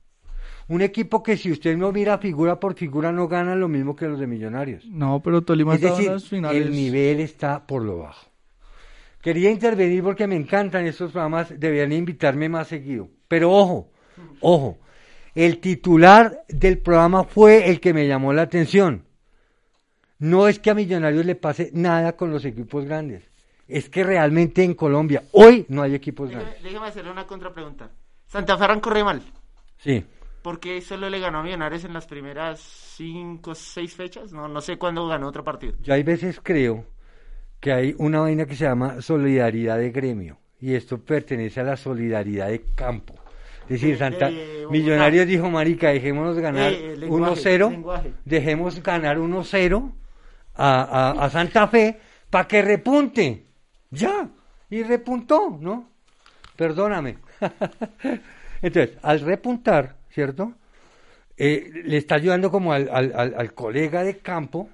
[0.69, 4.07] Un equipo que si usted no mira figura por figura no gana lo mismo que
[4.09, 4.85] los de Millonarios.
[4.87, 6.67] No, pero Tolima Es estaba en decir, las finales.
[6.67, 8.29] el nivel está por lo bajo.
[9.23, 13.09] Quería intervenir porque me encantan estos programas, deberían invitarme más seguido.
[13.29, 13.91] Pero ojo,
[14.41, 14.79] ojo,
[15.35, 19.05] el titular del programa fue el que me llamó la atención.
[20.19, 23.25] No es que a Millonarios le pase nada con los equipos grandes.
[23.69, 26.63] Es que realmente en Colombia hoy no hay equipos Déjeme, grandes.
[26.63, 27.91] déjeme hacerle una contrapregunta.
[28.27, 29.23] Santa Fe arrancó re mal.
[29.79, 30.05] Sí.
[30.43, 34.33] ¿Por qué solo le ganó a Millonarios en las primeras 5 6 fechas?
[34.33, 35.75] No, no sé cuándo ganó otro partido.
[35.83, 36.85] Yo hay veces creo
[37.59, 41.77] que hay una vaina que se llama solidaridad de gremio y esto pertenece a la
[41.77, 43.15] solidaridad de campo.
[43.65, 44.71] Es decir, De- Santa Bogotá.
[44.71, 48.13] Millonarios dijo, marica, dejémonos ganar Eh, eh, lenguaje, 1-0, lenguaje.
[48.25, 49.93] dejemos ganar 1-0
[50.55, 51.99] a, a, a Santa Fe
[52.31, 53.46] para que repunte.
[53.97, 54.29] Ya,
[54.71, 55.89] y repuntó, ¿no?
[56.57, 57.19] Perdóname.
[58.63, 60.53] Entonces, al repuntar, ¿cierto?
[61.37, 64.71] Eh, le está ayudando como al, al, colega de campo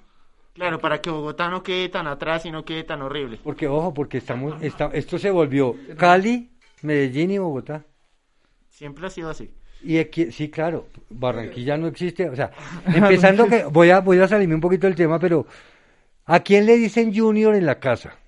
[0.55, 3.41] Claro, para que Bogotá no quede tan atrás y no quede tan horrible.
[3.43, 6.51] Porque, ojo, porque estamos, esta- esto se volvió Cali,
[6.83, 7.85] Medellín y Bogotá.
[8.69, 9.51] Siempre ha sido así.
[9.83, 12.29] Y aquí, sí, claro, Barranquilla no existe.
[12.29, 12.53] O sea,
[12.95, 15.47] empezando que, voy a, voy a salirme un poquito del tema, pero
[16.27, 18.19] ¿a quién le dicen Junior en la casa?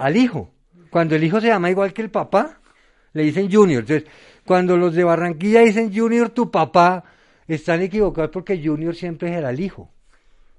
[0.00, 0.50] Al hijo.
[0.90, 2.58] Cuando el hijo se llama igual que el papá,
[3.12, 3.82] le dicen Junior.
[3.82, 4.08] Entonces,
[4.44, 7.04] cuando los de Barranquilla dicen Junior, tu papá,
[7.46, 9.90] están equivocados porque Junior siempre era el hijo.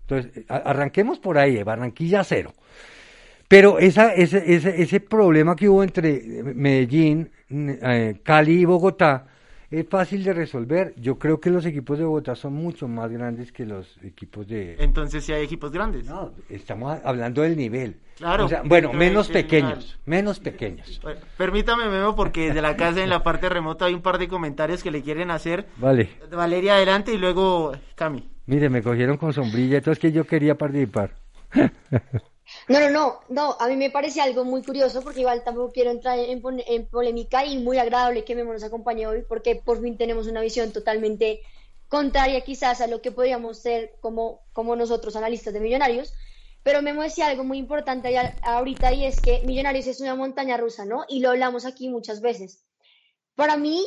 [0.01, 2.53] Entonces, arranquemos por ahí, eh, Barranquilla cero.
[3.47, 9.27] Pero esa, ese, ese, ese problema que hubo entre Medellín, eh, Cali y Bogotá
[9.71, 10.93] es fácil de resolver.
[10.97, 14.75] Yo creo que los equipos de Bogotá son mucho más grandes que los equipos de...
[14.79, 16.05] Entonces sí hay equipos grandes.
[16.05, 17.97] No, estamos hablando del nivel.
[18.17, 18.45] Claro.
[18.45, 20.99] O sea, bueno, menos que- pequeños, menos pequeños.
[21.01, 24.27] Bueno, Permítame, Memo, porque desde la casa en la parte remota hay un par de
[24.27, 25.65] comentarios que le quieren hacer.
[25.77, 26.09] Vale.
[26.31, 28.29] Valeria, adelante y luego Cami.
[28.45, 31.15] Mire, me cogieron con sombrilla, entonces que yo quería participar.
[32.67, 35.91] No, no, no, no, a mí me parece algo muy curioso porque igual tampoco quiero
[35.91, 39.97] entrar en, en polémica y muy agradable que Memo nos acompañe hoy porque por fin
[39.97, 41.41] tenemos una visión totalmente
[41.87, 46.13] contraria quizás a lo que podríamos ser como, como nosotros analistas de millonarios,
[46.63, 50.85] pero Memo decía algo muy importante ahorita y es que Millonarios es una montaña rusa,
[50.85, 51.05] ¿no?
[51.09, 52.65] Y lo hablamos aquí muchas veces.
[53.35, 53.85] Para mí,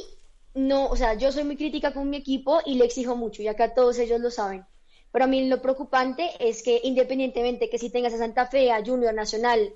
[0.54, 3.48] no, o sea, yo soy muy crítica con mi equipo y le exijo mucho y
[3.48, 4.66] acá todos ellos lo saben.
[5.14, 8.84] Pero a mí lo preocupante es que independientemente que si tengas a Santa Fe, a
[8.84, 9.72] Junior Nacional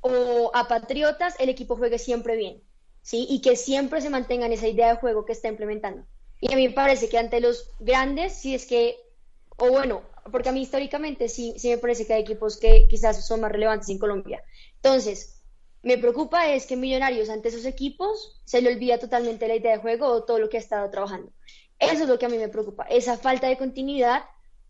[0.00, 2.62] o a Patriotas, el equipo juegue siempre bien,
[3.02, 3.26] ¿sí?
[3.28, 6.06] Y que siempre se mantenga en esa idea de juego que está implementando.
[6.40, 8.96] Y a mí me parece que ante los grandes, si es que,
[9.58, 10.00] o bueno,
[10.32, 13.52] porque a mí históricamente sí, sí me parece que hay equipos que quizás son más
[13.52, 14.42] relevantes en Colombia.
[14.76, 15.42] Entonces,
[15.82, 19.82] me preocupa es que Millonarios ante esos equipos se le olvida totalmente la idea de
[19.82, 21.30] juego o todo lo que ha estado trabajando.
[21.78, 24.22] Eso es lo que a mí me preocupa, esa falta de continuidad,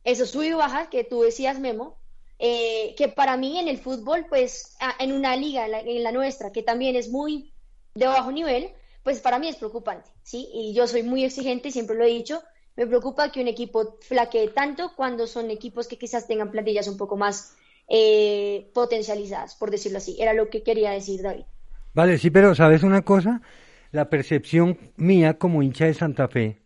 [0.04, 1.98] esos sub y bajas que tú decías, Memo,
[2.38, 6.62] eh, que para mí en el fútbol, pues en una liga, en la, nuestra, que
[6.62, 7.52] también es muy
[7.94, 8.70] de bajo nivel,
[9.02, 10.48] pues para mí es preocupante, ¿sí?
[10.52, 12.42] Y yo soy muy exigente siempre lo he dicho,
[12.76, 16.96] me preocupa que un equipo flaquee tanto cuando son equipos que quizás tengan plantillas un
[16.96, 17.56] poco más
[17.88, 20.16] eh, potencializadas, por decirlo así.
[20.18, 21.44] Era lo que quería decir David.
[21.92, 23.42] Vale, sí, pero ¿sabes una cosa?
[23.90, 26.62] La percepción mía como hincha de Santa Fe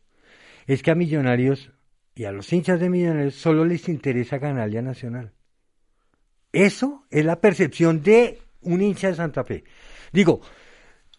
[0.66, 1.73] es que a Millonarios
[2.14, 5.33] y a los hinchas de Millonarios solo les interesa ganarle a Nacional.
[6.53, 9.64] Eso es la percepción de un hincha de Santa Fe.
[10.12, 10.40] Digo,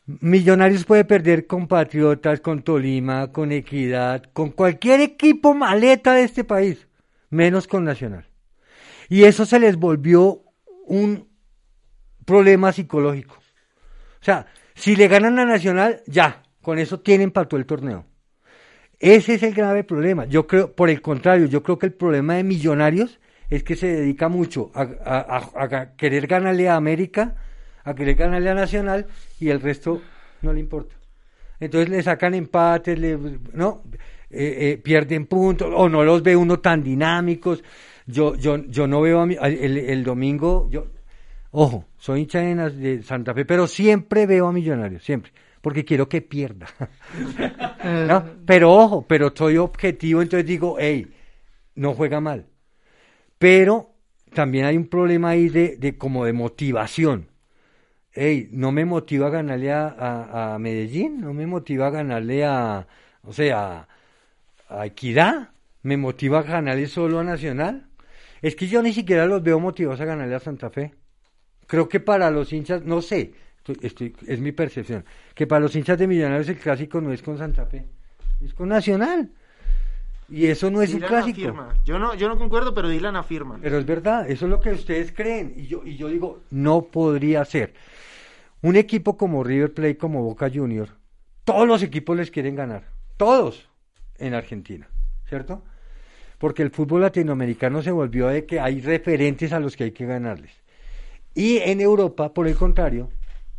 [0.06, 6.44] Millonarios puede perder con Patriotas, con Tolima, con Equidad, con cualquier equipo maleta de este
[6.44, 6.88] país,
[7.30, 8.28] menos con Nacional.
[9.10, 10.44] Y eso se les volvió
[10.86, 11.28] un
[12.24, 13.36] problema psicológico.
[13.36, 18.06] O sea, si le ganan a Nacional, ya, con eso tienen para todo el torneo.
[19.00, 20.26] Ese es el grave problema.
[20.26, 23.88] Yo creo, por el contrario, yo creo que el problema de Millonarios es que se
[23.88, 27.36] dedica mucho a, querer ganarle a América,
[27.84, 29.08] a querer ganarle a Nacional
[29.40, 30.02] y el resto
[30.42, 30.96] no le importa.
[31.60, 33.18] Entonces le sacan empates, le,
[33.54, 33.84] no,
[34.38, 37.64] Eh, eh, pierden puntos o no los ve uno tan dinámicos.
[38.06, 40.88] Yo, yo, yo no veo a el, domingo, yo,
[41.52, 45.32] ojo, soy hincha de, de Santa Fe, pero siempre veo a Millonarios, siempre,
[45.66, 46.68] porque quiero que pierda.
[48.08, 48.24] ¿No?
[48.46, 51.12] Pero ojo, pero soy objetivo, entonces digo, hey,
[51.76, 52.46] no juega mal.
[53.40, 53.92] Pero
[54.34, 57.30] también hay un problema ahí de, de como de motivación.
[58.14, 62.46] Hey, no me motiva a ganarle a, a- a Medellín, no me motiva a ganarle
[62.46, 62.88] a,
[63.24, 63.88] o sea,
[64.70, 65.52] a Equidad,
[65.84, 67.88] me motiva a ganarle solo a Nacional.
[68.42, 70.94] Es que yo ni siquiera los veo motivados a ganarle a Santa Fe.
[71.68, 73.34] Creo que para los hinchas, no sé,
[73.68, 77.22] estoy- estoy- es mi percepción, que para los hinchas de Millonarios el clásico no es
[77.22, 77.86] con Santa Fe,
[78.44, 79.32] es con Nacional.
[80.28, 81.40] Y eso no es un Dylan clásico.
[81.50, 81.76] afirma.
[81.86, 83.60] Yo no, yo no concuerdo, pero Dylan afirma.
[83.62, 85.54] Pero es verdad, eso es lo que ustedes creen.
[85.56, 87.76] Y yo, y yo digo, no podría ser.
[88.64, 90.90] Un equipo como River Plate, como Boca Junior,
[91.44, 92.86] todos los equipos les quieren ganar.
[93.18, 93.70] Todos
[94.18, 94.88] en Argentina,
[95.30, 95.62] ¿cierto?
[96.40, 100.08] Porque el fútbol latinoamericano se volvió de que hay referentes a los que hay que
[100.08, 100.52] ganarles.
[101.36, 103.12] Y en Europa, por el contrario,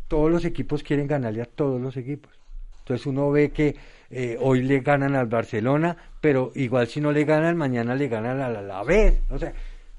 [0.07, 2.31] todos los equipos quieren ganarle a todos los equipos.
[2.79, 3.75] Entonces uno ve que
[4.09, 8.39] eh, hoy le ganan al Barcelona, pero igual si no le ganan, mañana le ganan
[8.41, 9.21] a la, la vez.
[9.29, 9.53] O sea,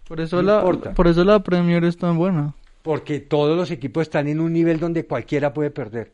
[0.07, 0.95] Por eso, no la, importa.
[0.95, 2.55] por eso la Premier es tan buena.
[2.83, 6.13] porque todos los equipos están en un nivel donde cualquiera puede perder,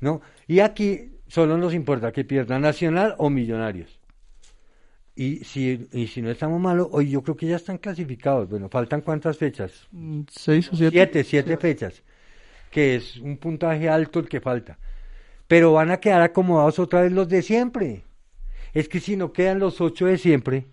[0.00, 0.20] ¿no?
[0.46, 3.98] Y aquí solo nos importa que pierda Nacional o Millonarios.
[5.16, 8.48] Y si, y si no estamos malos, hoy yo creo que ya están clasificados.
[8.48, 9.86] Bueno, faltan cuántas fechas?
[9.92, 10.92] Mm, ¿Seis o siete?
[10.92, 12.02] Siete, siete fechas,
[12.74, 14.80] que es un puntaje alto el que falta.
[15.46, 18.02] Pero van a quedar acomodados otra vez los de siempre.
[18.72, 20.66] Es que si no quedan los ocho de siempre,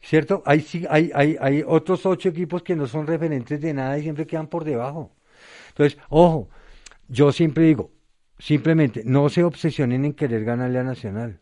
[0.00, 0.42] ¿cierto?
[0.44, 4.26] Hay, hay, hay, hay otros ocho equipos que no son referentes de nada y siempre
[4.26, 5.12] quedan por debajo.
[5.68, 6.48] Entonces, ojo,
[7.06, 7.92] yo siempre digo,
[8.40, 11.38] simplemente no se obsesionen en querer ganarle a Nacional.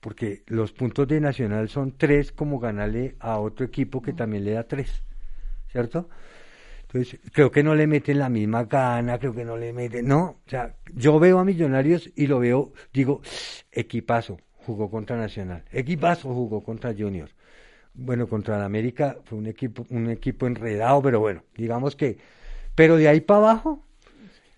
[0.00, 4.52] Porque los puntos de Nacional son tres como ganarle a otro equipo que también le
[4.52, 5.02] da tres.
[5.72, 6.10] ¿Cierto?
[6.92, 10.22] Entonces, creo que no le meten la misma gana, creo que no le meten, no,
[10.44, 13.20] o sea, yo veo a Millonarios y lo veo, digo,
[13.70, 15.62] equipazo, jugó contra Nacional.
[15.70, 17.28] Equipazo jugó contra Junior.
[17.94, 22.18] Bueno, contra el América fue un equipo, un equipo enredado, pero bueno, digamos que.
[22.74, 23.84] Pero de ahí para abajo,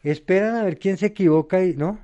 [0.02, 1.98] esperan a ver quién se equivoca y, ¿no?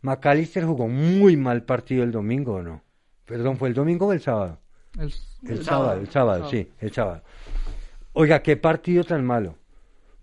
[0.00, 2.82] McAllister jugó muy mal partido el domingo, ¿o no?
[3.26, 4.60] Perdón, ¿fue el domingo o el sábado?
[4.98, 5.12] El-
[5.46, 7.22] El sábado, el sábado, sí, el sábado.
[8.14, 9.56] Oiga, qué partido tan malo.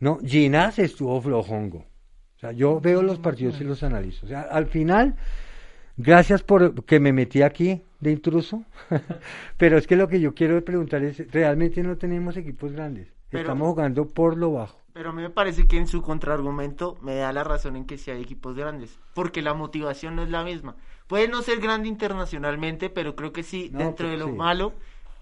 [0.05, 1.79] No, Ginás estuvo flojongo.
[1.79, 4.27] O sea, yo veo los partidos y los analizo.
[4.27, 5.15] O sea, al final,
[5.97, 8.63] gracias por que me metí aquí de intruso,
[9.57, 13.07] pero es que lo que yo quiero preguntar es, realmente no tenemos equipos grandes.
[13.31, 14.79] Pero- Estamos jugando por lo bajo.
[14.93, 17.97] Pero a mí me parece que en su contraargumento me da la razón en que
[17.97, 20.75] sí hay equipos grandes, porque la motivación no es la misma.
[21.07, 24.33] Puede no ser grande internacionalmente, pero creo que sí, No, dentro pues de lo sí.
[24.33, 24.73] malo,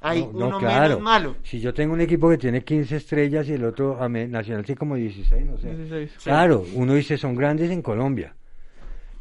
[0.04, 0.82] hay No, no, uno claro.
[0.90, 1.36] menos malo.
[1.44, 4.78] Si yo tengo un equipo que tiene 15 estrellas y el otro ame- nacional tiene
[4.78, 5.76] como 16, no sé.
[5.76, 6.12] 16.
[6.24, 8.36] Claro, uno dice son grandes en Colombia.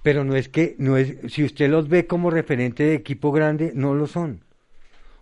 [0.03, 3.71] Pero no es que, no es, si usted los ve como referente de equipo grande,
[3.75, 4.43] no lo son.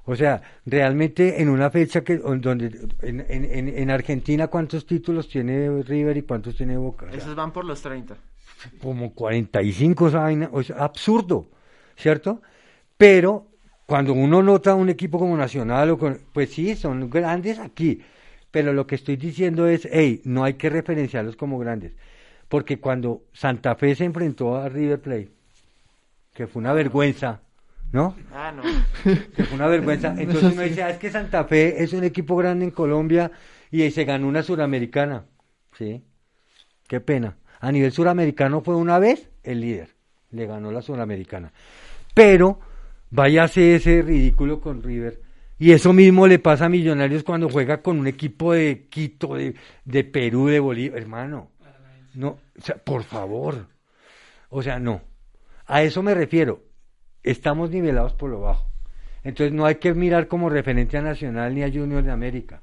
[0.07, 4.87] O sea, realmente en una fecha que, on- donde, en, en, en, en Argentina, ¿cuántos
[4.87, 7.07] títulos tiene River y cuántos tiene Boca?
[7.13, 8.17] Esos van por los 30.
[8.81, 11.49] como 45 esa vaina, o sea, absurdo,
[11.97, 12.41] ¿cierto?
[12.97, 13.47] Pero
[13.91, 18.01] cuando uno nota un equipo como Nacional, o con- pues sí, son grandes aquí,
[18.53, 21.95] pero lo que estoy diciendo es, hey, no hay que referenciarlos como grandes,
[22.49, 25.31] porque cuando Santa Fe se enfrentó a River Plate,
[26.33, 27.41] que fue una vergüenza,
[27.91, 28.15] ¿no?
[28.33, 28.63] Ah, no.
[29.35, 30.15] que fue una vergüenza.
[30.17, 33.33] Entonces uno dice, ah, es que Santa Fe es un equipo grande en Colombia
[33.73, 35.25] y se ganó una suramericana.
[35.77, 36.01] Sí,
[36.87, 37.39] qué pena.
[37.59, 39.89] A nivel suramericano fue una vez el líder,
[40.31, 41.53] le ganó la suramericana.
[42.15, 42.61] Pero
[43.11, 45.21] váyase ese ridículo con River.
[45.59, 49.55] Y eso mismo le pasa a Millonarios cuando juega con un equipo de Quito, de,
[49.85, 50.97] de Perú, de Bolivia.
[50.97, 51.51] Hermano,
[52.15, 53.67] no, o sea, por favor.
[54.49, 55.03] O sea, no.
[55.67, 56.63] A eso me refiero.
[57.23, 58.67] Estamos nivelados por lo bajo.
[59.23, 62.63] Entonces no hay que mirar como referente a Nacional ni a Junior de América.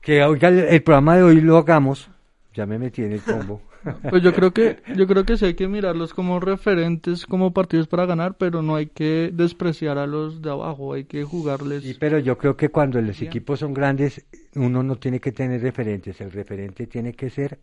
[0.00, 2.10] Que oiga, el, el programa de hoy lo hagamos.
[2.52, 3.62] Ya me metí en el combo.
[4.10, 7.88] Pues yo creo que yo creo que sí hay que mirarlos como referentes, como partidos
[7.88, 11.82] para ganar, pero no hay que despreciar a los de abajo, hay que jugarles.
[11.82, 14.24] Sí, pero yo creo que cuando los equipos son grandes,
[14.54, 16.20] uno no tiene que tener referentes.
[16.20, 17.58] El referente tiene que ser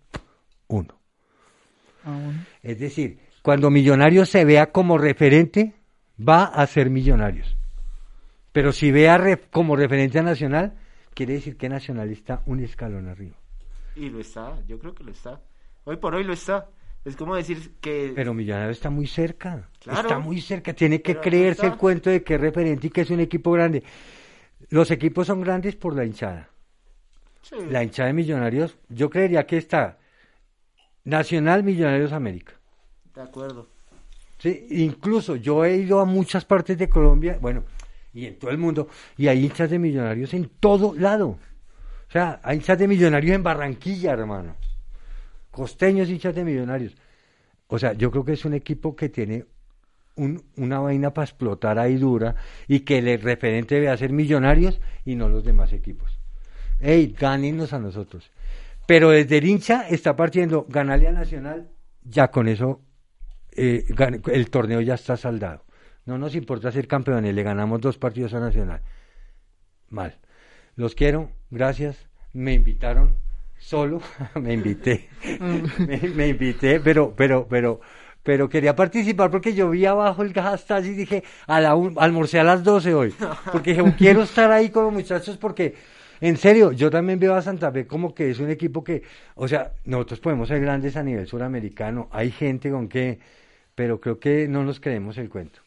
[0.68, 1.00] uno.
[2.04, 2.40] Ah, bueno.
[2.64, 5.74] Es decir, cuando Millonarios se vea como referente,
[6.20, 7.56] va a ser Millonarios.
[8.52, 10.74] Pero si vea re- como referencia nacional,
[11.14, 13.36] quiere decir que Nacional está un escalón arriba.
[13.96, 15.40] Y lo está, yo creo que lo está.
[15.90, 16.70] Hoy por hoy lo está.
[17.04, 18.12] Es como decir que...
[18.14, 19.68] Pero Millonarios está muy cerca.
[19.80, 20.02] Claro.
[20.02, 20.72] Está muy cerca.
[20.72, 23.82] Tiene que creerse el cuento de que es referente y que es un equipo grande.
[24.70, 26.48] Los equipos son grandes por la hinchada.
[27.42, 27.56] Sí.
[27.72, 29.98] La hinchada de Millonarios, yo creería que está
[31.06, 32.54] Nacional Millonarios América.
[33.16, 33.68] De acuerdo.
[34.38, 37.64] Sí, incluso yo he ido a muchas partes de Colombia, bueno,
[38.14, 41.30] y en todo el mundo, y hay hinchas de millonarios en todo lado.
[41.30, 44.56] O sea, hay hinchas de millonarios en Barranquilla, hermano.
[45.60, 46.96] Costeños hinchas de millonarios.
[47.68, 49.44] O sea, yo creo que es un equipo que tiene
[50.16, 52.34] un- una vaina para explotar ahí dura
[52.66, 56.18] y que el referente debe ser millonarios y no los demás equipos.
[56.80, 58.32] Ey, gánenos a nosotros.
[58.88, 61.68] Pero desde el hincha está partiendo ganarle a Nacional,
[62.04, 62.80] ya con eso
[63.52, 63.84] eh,
[64.32, 65.66] el torneo ya está saldado.
[66.06, 68.82] No nos importa ser campeones, le ganamos dos partidos a Nacional.
[69.90, 70.20] Mal.
[70.78, 72.08] Los quiero, gracias.
[72.32, 73.16] Me invitaron
[73.60, 74.02] solo,
[74.36, 75.10] me invité,
[75.86, 77.82] me, me invité, pero, pero, pero,
[78.24, 82.40] pero quería participar porque yo vi abajo el hashtag y dije, a la un- almorcé
[82.40, 83.16] a las 12 hoy,
[83.50, 85.76] porque dije, quiero estar ahí con los muchachos porque,
[86.22, 89.04] en serio, yo también veo a Santa Fe como que es un equipo que,
[89.36, 93.20] o sea, nosotros podemos ser grandes a nivel suramericano, hay gente con que,
[93.76, 95.62] pero creo que no nos creemos el cuento.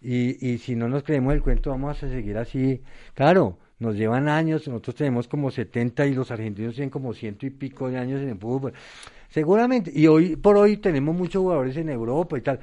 [0.00, 2.82] Y, y si no nos creemos el cuento, vamos a seguir así.
[3.14, 7.50] Claro, nos llevan años, nosotros tenemos como 70 y los argentinos tienen como ciento y
[7.50, 8.72] pico de años en el fútbol.
[9.28, 12.60] Seguramente, y hoy por hoy tenemos muchos jugadores en Europa y tal,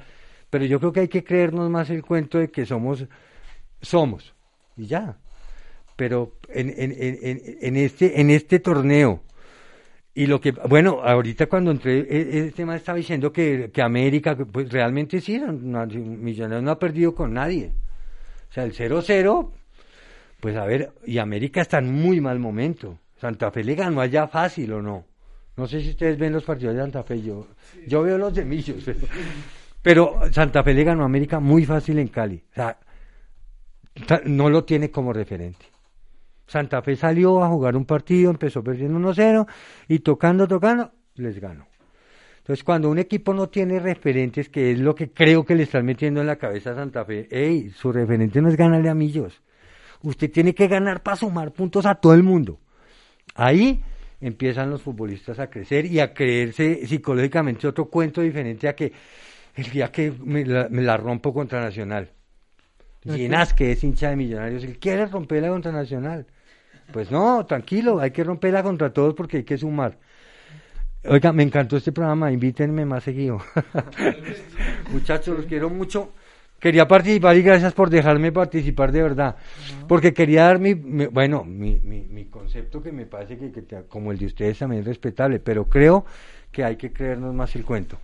[0.48, 3.04] pero yo creo que hay que creernos más el cuento de que somos,
[3.82, 4.34] somos,
[4.76, 5.16] y ya.
[5.96, 9.20] Pero en, en, en, en, este, en este torneo,
[10.14, 14.34] y lo que, bueno, ahorita cuando entré, e- ese tema estaba diciendo que, que América,
[14.36, 17.72] pues realmente sí, Millonarios no ha perdido con nadie.
[18.50, 19.50] O sea, el 0-0,
[20.40, 22.98] pues a ver, y América está en muy mal momento.
[23.20, 25.04] Santa Fe le ganó allá fácil o no.
[25.56, 27.46] No sé si ustedes ven los partidos de Santa Fe, yo,
[27.86, 28.98] yo veo los de Millos, pero,
[29.82, 32.42] pero Santa Fe le ganó a América muy fácil en Cali.
[32.52, 32.78] O sea,
[34.24, 35.66] no lo tiene como referente.
[36.46, 39.46] Santa Fe salió a jugar un partido, empezó perdiendo 1-0
[39.88, 41.66] y tocando, tocando, les ganó.
[42.38, 45.84] Entonces, cuando un equipo no tiene referentes, que es lo que creo que le están
[45.84, 49.42] metiendo en la cabeza a Santa Fe, hey, su referente no es ganarle a Millos.
[50.02, 52.58] Usted tiene que ganar para sumar puntos a todo el mundo.
[53.34, 53.82] Ahí
[54.20, 58.92] empiezan los futbolistas a crecer y a creerse psicológicamente otro cuento diferente a que
[59.54, 62.10] el día que me la, me la rompo contra Nacional.
[63.04, 66.26] Llenas que es hincha de millonarios, él quiere romperla contra Nacional.
[66.92, 69.98] Pues no, tranquilo, hay que romperla contra todos porque hay que sumar.
[71.04, 73.40] Oiga, me encantó este programa, invítenme más seguido.
[74.92, 76.12] Muchachos, los quiero mucho.
[76.60, 79.36] Quería participar y gracias por dejarme participar de verdad.
[79.88, 83.62] Porque quería dar mi, mi- bueno, mi, mi, mi concepto que me parece que, que
[83.62, 86.04] te- como el de ustedes también es respetable, pero creo
[86.52, 87.98] que hay que creernos más el cuento.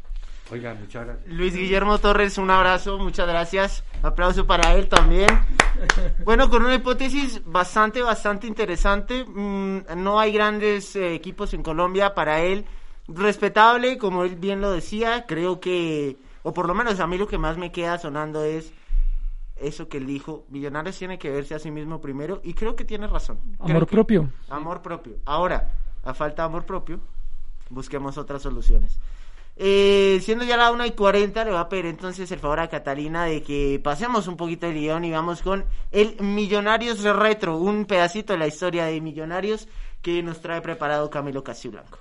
[0.50, 1.26] Oiga, muchas gracias.
[1.28, 3.82] Luis Guillermo Torres, un abrazo, muchas gracias.
[4.02, 5.28] Aplauso para él también.
[6.24, 9.24] Bueno, con una hipótesis bastante, bastante interesante.
[9.26, 12.64] Mm, no hay grandes eh, equipos en Colombia para él.
[13.08, 15.26] Respetable, como él bien lo decía.
[15.28, 16.16] Creo que,
[16.48, 18.72] o por lo menos a mí lo que más me queda sonando es
[19.56, 20.44] eso que él dijo.
[20.48, 23.38] Millonarios tiene que verse a sí mismo primero y creo que tiene razón.
[23.58, 24.30] Creo Amor que- propio.
[24.48, 25.14] Amor propio.
[25.24, 25.72] Ahora,
[26.04, 27.00] a falta de amor propio,
[27.70, 28.98] busquemos otras soluciones.
[29.58, 32.68] Eh, siendo ya la 1 y 40, le va a pedir entonces el favor a
[32.68, 37.86] Catalina de que pasemos un poquito el guion y vamos con el Millonarios Retro, un
[37.86, 39.66] pedacito de la historia de Millonarios
[40.02, 41.98] que nos trae preparado Camilo Casiblanco.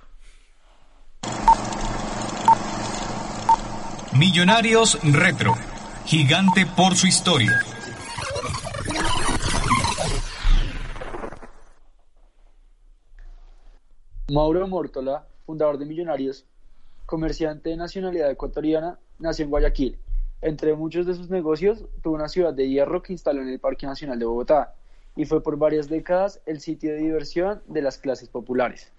[4.18, 5.52] Millonarios Retro.
[6.06, 7.60] Gigante por su historia.
[14.32, 16.46] Mauro Mórtola, fundador de Millonarios,
[17.04, 19.98] comerciante de nacionalidad ecuatoriana, nació en Guayaquil.
[20.40, 23.86] Entre muchos de sus negocios, tuvo una ciudad de hierro que instaló en el Parque
[23.86, 24.72] Nacional de Bogotá
[25.14, 28.90] y fue por varias décadas el sitio de diversión de las clases populares.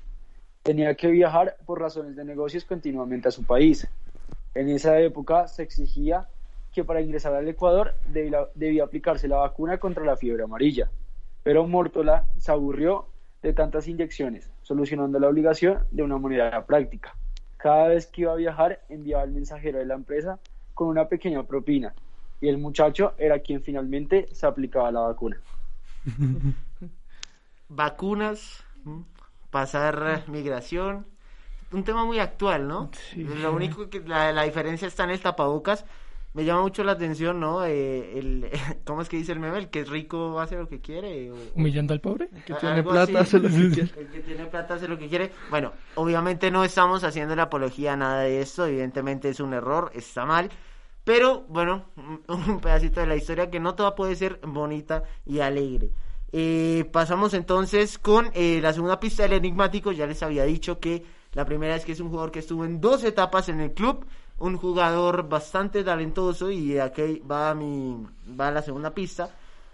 [0.62, 3.88] Tenía que viajar por razones de negocios continuamente a su país.
[4.58, 6.28] En esa época se exigía
[6.74, 10.90] que para ingresar al Ecuador debía, aplicarse la vacuna contra la fiebre amarilla.
[11.44, 13.06] Pero Mórtola se aburrió
[13.44, 17.16] de tantas inyecciones, solucionando la obligación de una manera práctica.
[17.58, 20.40] Cada vez que iba a viajar enviaba el mensajero de la empresa
[20.74, 21.94] con una pequeña propina
[22.42, 25.40] y el muchacho era quien finalmente se aplicaba la vacuna.
[27.70, 28.64] Vacunas,
[29.52, 31.06] pasar migración,
[31.72, 32.90] un tema muy actual, ¿no?
[33.16, 35.86] Lo único que la, la diferencia está en el tapabocas.
[36.34, 37.66] Me llama mucho la atención, ¿no?
[37.66, 38.50] Eh, el,
[38.86, 39.58] ¿Cómo es que dice el meme?
[39.58, 41.32] El que es rico hace lo que quiere.
[41.32, 42.30] o- Humillando al pobre.
[42.46, 43.16] Que a- tiene plata, así.
[43.16, 43.92] hace lo que quiere.
[44.02, 45.32] El que tiene plata hace lo que quiere.
[45.50, 48.68] Bueno, obviamente no estamos haciendo la apología a nada de esto.
[48.68, 50.50] Evidentemente es un error, está mal.
[51.04, 55.40] Pero bueno, un- un pedacito de la historia que no toda puede ser bonita y
[55.40, 55.90] alegre.
[56.34, 59.92] Eh, pasamos entonces con eh, la segunda pista del enigmático.
[59.92, 61.04] Ya les había dicho que
[61.38, 64.08] la primera es que es un jugador que estuvo en dos etapas en el club.
[64.40, 69.30] Un jugador bastante talentoso y aquí va mi va la segunda pista.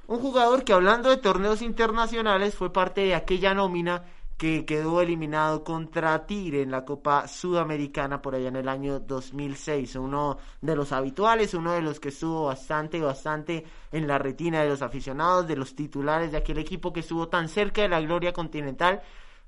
[0.07, 4.03] Un jugador que hablando de torneos internacionales fue parte de aquella nómina
[4.35, 9.95] que quedó eliminado contra Tigre en la Copa Sudamericana por allá en el año 2006.
[9.95, 14.67] Uno de los habituales, uno de los que estuvo bastante, bastante en la retina de
[14.67, 18.33] los aficionados, de los titulares de aquel equipo que estuvo tan cerca de la gloria
[18.33, 19.01] continental,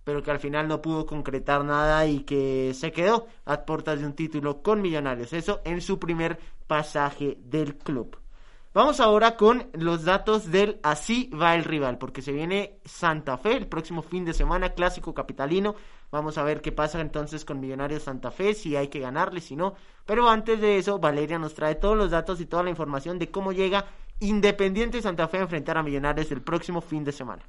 [0.06, 4.06] pero que al final no pudo concretar nada y que se quedó a puertas de
[4.06, 5.34] un título con Millonarios.
[5.34, 8.18] Eso en su primer pasaje del club.
[8.76, 13.56] Vamos ahora con los datos del Así va el rival, porque se viene Santa Fe
[13.56, 15.76] el próximo fin de semana, clásico capitalino.
[16.12, 19.56] Vamos a ver qué pasa entonces con Millonarios Santa Fe, si hay que ganarle, si
[19.56, 19.76] no.
[20.06, 23.32] Pero antes de eso, Valeria nos trae todos los datos y toda la información de
[23.32, 23.86] cómo llega
[24.20, 27.44] Independiente Santa Fe a enfrentar a Millonarios el próximo fin de semana.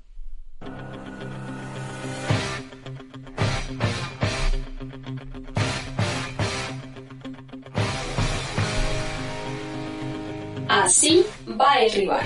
[10.87, 11.27] Así
[11.61, 12.25] va el rival.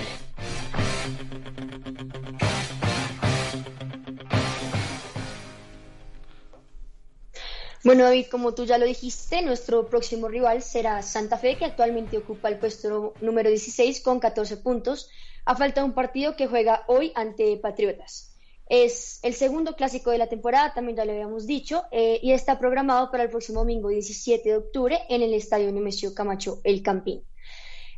[7.82, 12.18] Bueno, David, como tú ya lo dijiste, nuestro próximo rival será Santa Fe, que actualmente
[12.18, 15.08] ocupa el puesto número 16 con 14 puntos,
[15.46, 18.36] a falta de un partido que juega hoy ante Patriotas.
[18.66, 22.58] Es el segundo clásico de la temporada, también ya lo habíamos dicho, eh, y está
[22.58, 27.24] programado para el próximo domingo 17 de octubre en el Estadio Nemesio Camacho El Campín.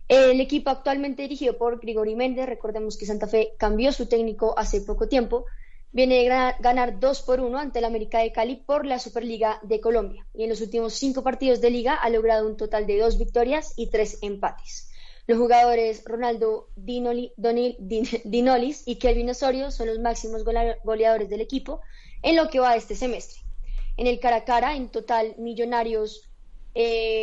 [0.08, 4.82] El equipo actualmente dirigido por Grigori Méndez, recordemos que Santa Fe cambió su técnico hace
[4.82, 5.46] poco tiempo,
[5.90, 9.58] viene de gra- ganar 2 por 1 ante el América de Cali por la Superliga
[9.62, 12.98] de Colombia y en los últimos cinco partidos de liga ha logrado un total de
[12.98, 14.90] dos victorias y tres empates.
[15.26, 17.32] Los jugadores Ronaldo Dinoli-
[18.24, 21.80] Dinolis y Kelvin Osorio son los máximos goleadores del equipo
[22.22, 23.40] en lo que va este semestre.
[23.96, 26.28] En el cara a cara, en total, Millonarios
[26.74, 27.21] eh,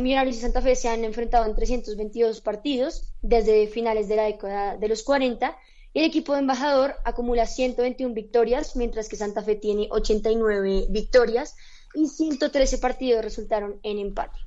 [0.00, 4.76] Millonarios y Santa Fe se han enfrentado en 322 partidos desde finales de la década
[4.76, 5.56] de los 40
[5.94, 11.56] y el equipo de embajador acumula 121 victorias, mientras que Santa Fe tiene 89 victorias
[11.94, 14.38] y 113 partidos resultaron en empate.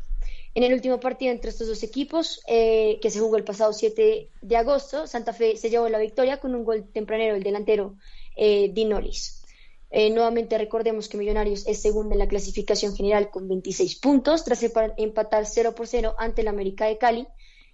[0.54, 4.30] En el último partido entre estos dos equipos, eh, que se jugó el pasado 7
[4.42, 7.96] de agosto, Santa Fe se llevó la victoria con un gol tempranero del delantero
[8.36, 9.41] eh, Dinolis.
[9.92, 14.64] Eh, nuevamente recordemos que Millonarios es segundo en la clasificación general con 26 puntos, tras
[14.64, 17.28] empa- empatar 0 por 0 ante el América de Cali,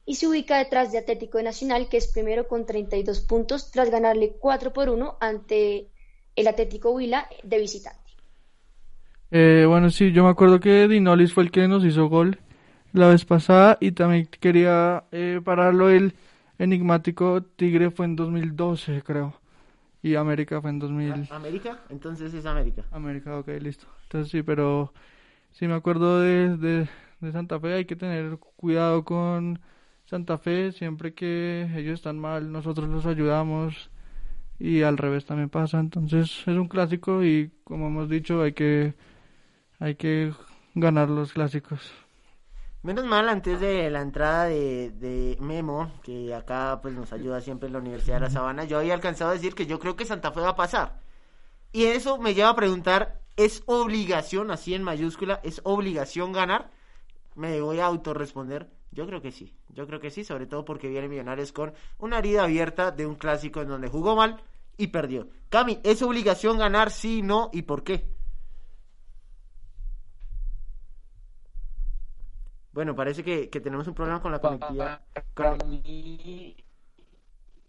[0.04, 3.92] y se ubica detrás de Atlético de Nacional, que es primero con 32 puntos, tras
[3.92, 5.90] ganarle 4 por 1 ante
[6.36, 8.00] el Atlético Huila de visitante.
[9.30, 12.40] Eh, bueno, sí, yo me acuerdo que Dinolis fue el que nos hizo gol
[12.94, 16.14] la vez pasada y también quería eh, pararlo el
[16.58, 19.34] enigmático Tigre fue en 2012, creo.
[20.02, 21.28] Y América fue en 2000.
[21.32, 21.80] ¿América?
[21.90, 22.84] Entonces es América.
[22.92, 23.88] América, ok, listo.
[24.04, 24.94] Entonces sí, pero
[25.52, 26.90] sí me acuerdo de, de,
[27.20, 29.60] de Santa Fe, hay que tener cuidado con
[30.06, 33.90] Santa Fe, siempre que ellos están mal, nosotros los ayudamos
[34.60, 38.96] y al revés también pasa, entonces es un clásico y como hemos dicho hay que
[39.80, 40.34] hay que
[40.76, 42.07] ganar los clásicos.
[42.88, 47.74] Menos mal, antes de la entrada de, Memo, que acá pues nos ayuda siempre en
[47.74, 50.32] la Universidad de La Sabana, yo había alcanzado a decir que yo creo que Santa
[50.32, 51.02] Fe va a pasar.
[51.74, 56.72] Y eso me lleva a preguntar, ¿es obligación, así en mayúscula, es obligación ganar?
[57.36, 60.88] Me voy a autorresponder, yo creo que sí, yo creo que sí, sobre todo porque
[60.88, 64.42] viene Millonarios con una herida abierta de un clásico en donde jugó mal
[64.78, 65.28] y perdió.
[65.50, 68.17] Cami, ¿es obligación ganar, sí, no y por qué?
[72.78, 75.02] Bueno, parece que, que tenemos un problema con la conectividad.
[75.66, 76.56] Mí,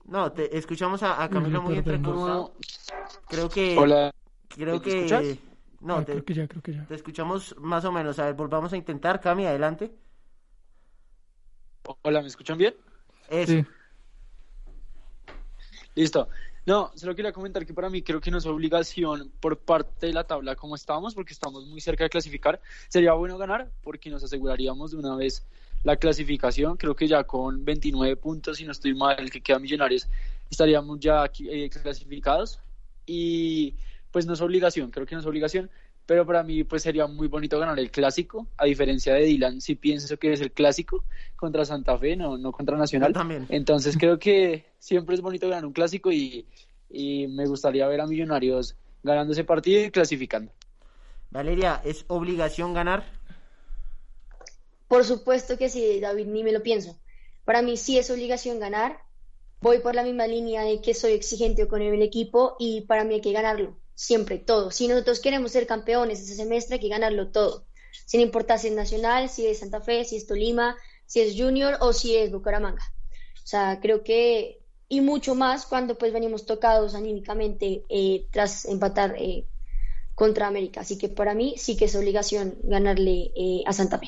[0.04, 2.52] No, te escuchamos a, a Camilo muy entrecortado.
[3.26, 3.78] Creo que...
[3.78, 4.10] Hola,
[4.50, 4.96] Creo ¿me que...
[5.06, 5.38] escuchas?
[5.80, 6.84] No, Ah, te, creo que ya, creo que ya.
[6.84, 8.18] te escuchamos más o menos.
[8.18, 9.18] A ver, volvamos a intentar.
[9.18, 9.94] Cami, adelante.
[12.02, 12.74] hola, ¿me escuchan bien?
[13.30, 13.52] Eso.
[13.52, 13.66] Sí.
[15.94, 16.28] Listo.
[16.68, 20.12] No, solo quería comentar que para mí creo que no es obligación por parte de
[20.12, 22.60] la tabla como estamos, porque estamos muy cerca de clasificar.
[22.90, 25.46] Sería bueno ganar porque nos aseguraríamos de una vez
[25.82, 26.76] la clasificación.
[26.76, 30.08] Creo que ya con 29 puntos, si no estoy mal, el que queda Millonarios,
[30.50, 32.60] estaríamos ya eh, clasificados.
[33.06, 33.74] Y
[34.10, 35.70] pues no es obligación, creo que no es obligación,
[36.08, 39.74] pero para mí pues sería muy bonito ganar el clásico, a diferencia de Dylan, si
[39.74, 41.04] pienso que es el clásico
[41.36, 43.12] contra Santa Fe, no, no contra Nacional.
[43.12, 43.44] También.
[43.50, 46.46] Entonces creo que siempre es bonito ganar un clásico y,
[46.88, 50.50] y me gustaría ver a Millonarios ganando ese partido y clasificando.
[51.28, 53.04] Valeria, ¿es obligación ganar?
[54.88, 56.98] Por supuesto que sí, David, ni me lo pienso.
[57.44, 59.02] Para mí sí es obligación ganar.
[59.60, 63.16] Voy por la misma línea de que soy exigente con el equipo y para mí
[63.16, 64.70] hay que ganarlo, siempre, todo.
[64.70, 67.66] Si nosotros queremos ser campeones ese semestre, hay que ganarlo todo.
[68.06, 71.76] Sin importar si es Nacional, si es Santa Fe, si es Tolima, si es Junior
[71.80, 72.84] o si es Bucaramanga.
[73.42, 79.16] O sea, creo que, y mucho más cuando pues venimos tocados anímicamente eh, tras empatar
[79.18, 79.46] eh,
[80.14, 80.82] contra América.
[80.82, 84.06] Así que para mí sí que es obligación ganarle eh, a Santa Fe.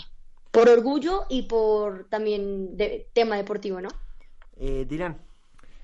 [0.53, 3.89] Por orgullo y por también de, tema deportivo, ¿no?
[4.57, 4.87] Eh.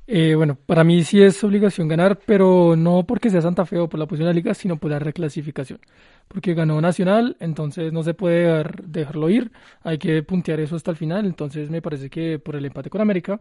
[0.08, 3.88] Eh, bueno, para mí sí es obligación ganar, pero no porque sea Santa Fe o
[3.88, 5.80] por la posición de la liga, sino por la reclasificación.
[6.28, 9.50] Porque ganó Nacional, entonces no se puede dejar- dejarlo ir,
[9.82, 11.26] hay que puntear eso hasta el final.
[11.26, 13.40] Entonces me parece que por el empate con América,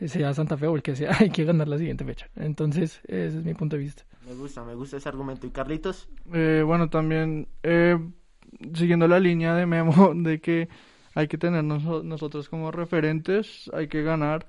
[0.00, 2.28] eh, sea Santa Fe o el que sea, hay que ganar la siguiente fecha.
[2.36, 4.04] Entonces, ese es mi punto de vista.
[4.26, 5.46] Me gusta, me gusta ese argumento.
[5.46, 6.08] ¿Y Carlitos?
[6.32, 7.98] Eh, bueno, también eh,
[8.74, 10.68] siguiendo la línea de Memo de que
[11.14, 14.46] hay que tener noso- nosotros como referentes, hay que ganar,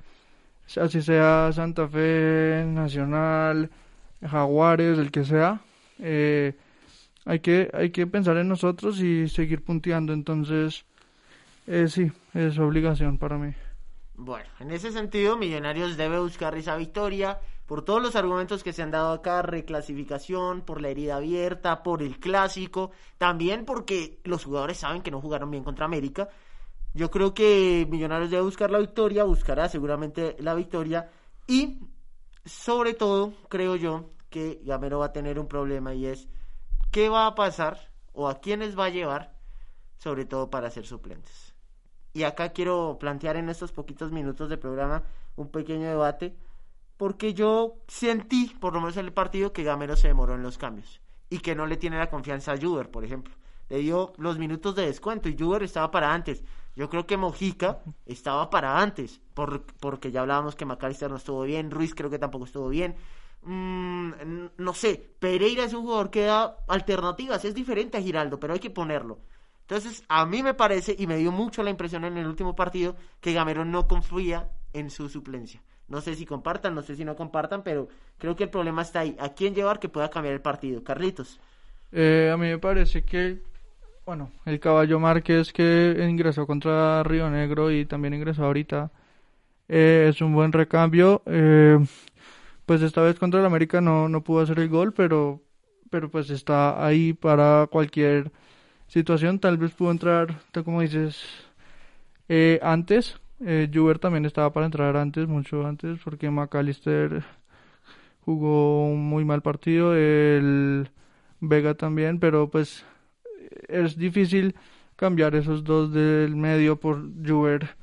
[0.76, 3.70] así sea Santa Fe, Nacional,
[4.22, 5.62] Jaguares, el que sea,
[6.00, 6.54] eh,
[7.26, 10.14] hay que hay que pensar en nosotros y seguir punteando.
[10.14, 10.86] Entonces,
[11.68, 13.54] eh, sí, es obligación para mí.
[14.16, 18.82] Bueno, en ese sentido, Millonarios debe buscar esa victoria por todos los argumentos que se
[18.82, 24.78] han dado acá, reclasificación, por la herida abierta, por el clásico, también porque los jugadores
[24.78, 26.30] saben que no jugaron bien contra América.
[26.98, 31.12] Yo creo que Millonarios debe buscar la victoria, buscará seguramente la victoria
[31.46, 31.80] y
[32.44, 36.28] sobre todo creo yo que Gamero va a tener un problema y es
[36.90, 39.38] qué va a pasar o a quiénes va a llevar,
[40.00, 41.54] sobre todo para ser suplentes.
[42.14, 45.04] Y acá quiero plantear en estos poquitos minutos de programa
[45.36, 46.36] un pequeño debate,
[46.98, 50.58] porque yo sentí, por lo menos en el partido, que Gamero se demoró en los
[50.58, 53.36] cambios y que no le tiene la confianza a Juber, por ejemplo.
[53.70, 56.44] Le dio los minutos de descuento y Juber estaba para antes.
[56.78, 61.42] Yo creo que Mojica estaba para antes, por, porque ya hablábamos que McAllister no estuvo
[61.42, 62.96] bien, Ruiz creo que tampoco estuvo bien.
[63.42, 64.12] Mm,
[64.58, 68.60] no sé, Pereira es un jugador que da alternativas, es diferente a Giraldo, pero hay
[68.60, 69.18] que ponerlo.
[69.62, 72.96] Entonces, a mí me parece, y me dio mucho la impresión en el último partido,
[73.22, 75.64] que Gamero no confía en su suplencia.
[75.88, 77.88] No sé si compartan, no sé si no compartan, pero
[78.20, 79.16] creo que el problema está ahí.
[79.20, 80.84] ¿A quién llevar que pueda cambiar el partido?
[80.84, 81.40] Carlitos.
[81.92, 83.42] Eh, a mí me parece que,
[84.08, 88.90] bueno, el caballo Márquez que ingresó contra Río Negro y también ingresó ahorita,
[89.68, 91.24] eh, es un buen recambio.
[91.26, 91.78] Eh,
[92.66, 95.42] pues esta vez contra el América no, no pudo hacer el gol, pero,
[95.90, 98.32] pero pues está ahí para cualquier
[98.88, 99.40] situación.
[99.40, 101.22] Tal vez pudo entrar, tal como dices,
[102.30, 103.20] eh, antes.
[103.46, 107.24] Eh, Juber también estaba para entrar antes, mucho antes, porque McAllister
[108.22, 109.96] jugó un muy mal partido.
[109.96, 110.90] El
[111.42, 112.86] Vega también, pero pues
[113.68, 114.56] es difícil
[114.96, 117.76] cambiar esos dos del medio por Juber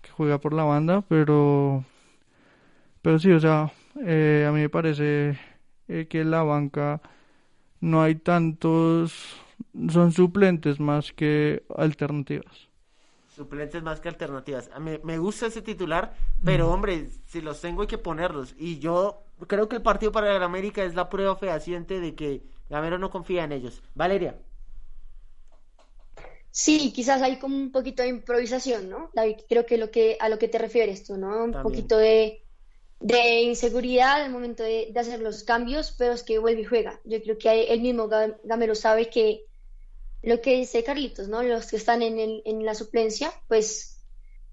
[0.00, 1.84] que juega por la banda, pero
[3.02, 3.72] pero sí, o sea,
[4.04, 5.38] eh, a mí me parece
[5.88, 7.02] eh, que en la banca
[7.80, 9.12] no hay tantos,
[9.90, 12.68] son suplentes más que alternativas.
[13.28, 14.70] Suplentes más que alternativas.
[14.72, 16.14] A mí me gusta ese titular,
[16.44, 18.54] pero hombre, si los tengo hay que ponerlos.
[18.56, 22.44] Y yo creo que el partido para el América es la prueba fehaciente de que
[22.70, 23.82] Gamero no confía en ellos.
[23.94, 24.38] Valeria.
[26.54, 29.10] Sí, quizás hay como un poquito de improvisación, ¿no?
[29.14, 31.44] David, creo que, lo que a lo que te refieres tú, ¿no?
[31.44, 31.62] Un También.
[31.62, 32.44] poquito de,
[33.00, 37.00] de inseguridad al momento de, de hacer los cambios, pero es que vuelve y juega.
[37.04, 39.46] Yo creo que el mismo Ga- Gamero sabe que
[40.22, 41.42] lo que dice Carlitos, ¿no?
[41.42, 44.04] Los que están en, el, en la suplencia, pues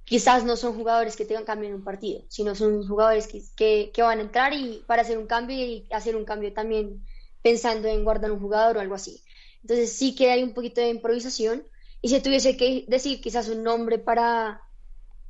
[0.03, 3.91] quizás no son jugadores que tengan cambio en un partido, sino son jugadores que, que,
[3.93, 7.05] que van a entrar y para hacer un cambio y hacer un cambio también
[7.41, 9.23] pensando en guardar un jugador o algo así.
[9.61, 11.67] Entonces sí que hay un poquito de improvisación
[12.01, 14.61] y si tuviese que decir quizás un nombre para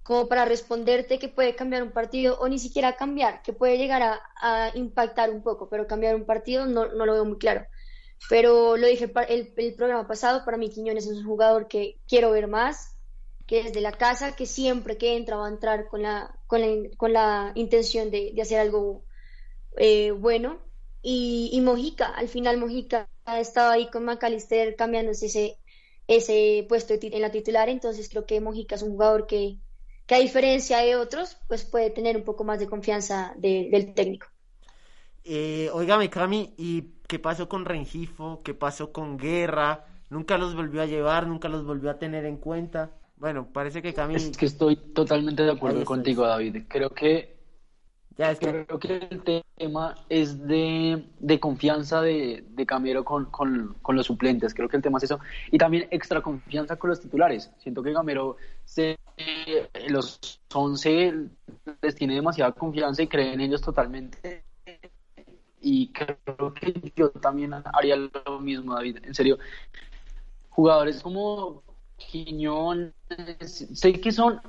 [0.03, 4.01] como para responderte que puede cambiar un partido o ni siquiera cambiar, que puede llegar
[4.01, 7.67] a, a impactar un poco, pero cambiar un partido no, no lo veo muy claro.
[8.27, 12.31] Pero lo dije el, el programa pasado, para mí Quiñones es un jugador que quiero
[12.31, 12.95] ver más,
[13.45, 16.89] que desde la casa, que siempre que entra va a entrar con la, con la,
[16.97, 19.03] con la intención de, de hacer algo
[19.77, 20.57] eh, bueno.
[21.03, 23.07] Y, y Mojica, al final Mojica
[23.37, 25.58] estaba ahí con McAllister cambiándose ese,
[26.09, 29.59] ese puesto en la titular, entonces creo que Mojica es un jugador que,
[30.07, 33.93] que a diferencia de otros, pues puede tener un poco más de confianza de- del
[33.93, 34.27] técnico.
[35.23, 38.41] Eh, óigame, Cami, ¿y qué pasó con Rengifo?
[38.43, 39.85] ¿Qué pasó con Guerra?
[40.09, 42.91] Nunca los volvió a llevar, nunca los volvió a tener en cuenta.
[43.17, 44.15] Bueno, parece que Cami...
[44.15, 46.63] Es que estoy totalmente de acuerdo contigo, David.
[46.67, 47.38] Creo que
[48.19, 48.65] Ya es que...
[48.65, 54.07] Creo que el tema es de, de confianza de, de Gamero con, con, con los
[54.07, 54.53] suplentes.
[54.53, 55.21] Creo que el tema es eso.
[55.51, 57.49] Y también extra confianza con los titulares.
[57.59, 58.99] Siento que Gamero se,
[59.87, 61.29] los 11
[61.81, 64.43] les tiene demasiada confianza y cree en ellos totalmente.
[65.61, 68.97] Y creo que yo también haría lo mismo, David.
[69.03, 69.37] En serio,
[70.49, 71.63] jugadores como
[71.95, 72.93] Quiñones,
[73.47, 74.41] sé que son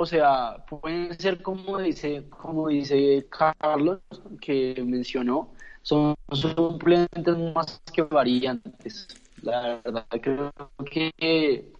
[0.00, 4.00] o sea, pueden ser como dice, como dice Carlos,
[4.40, 5.50] que mencionó,
[5.82, 9.08] son suplentes más que variantes.
[9.42, 10.50] La verdad, creo
[10.90, 11.70] que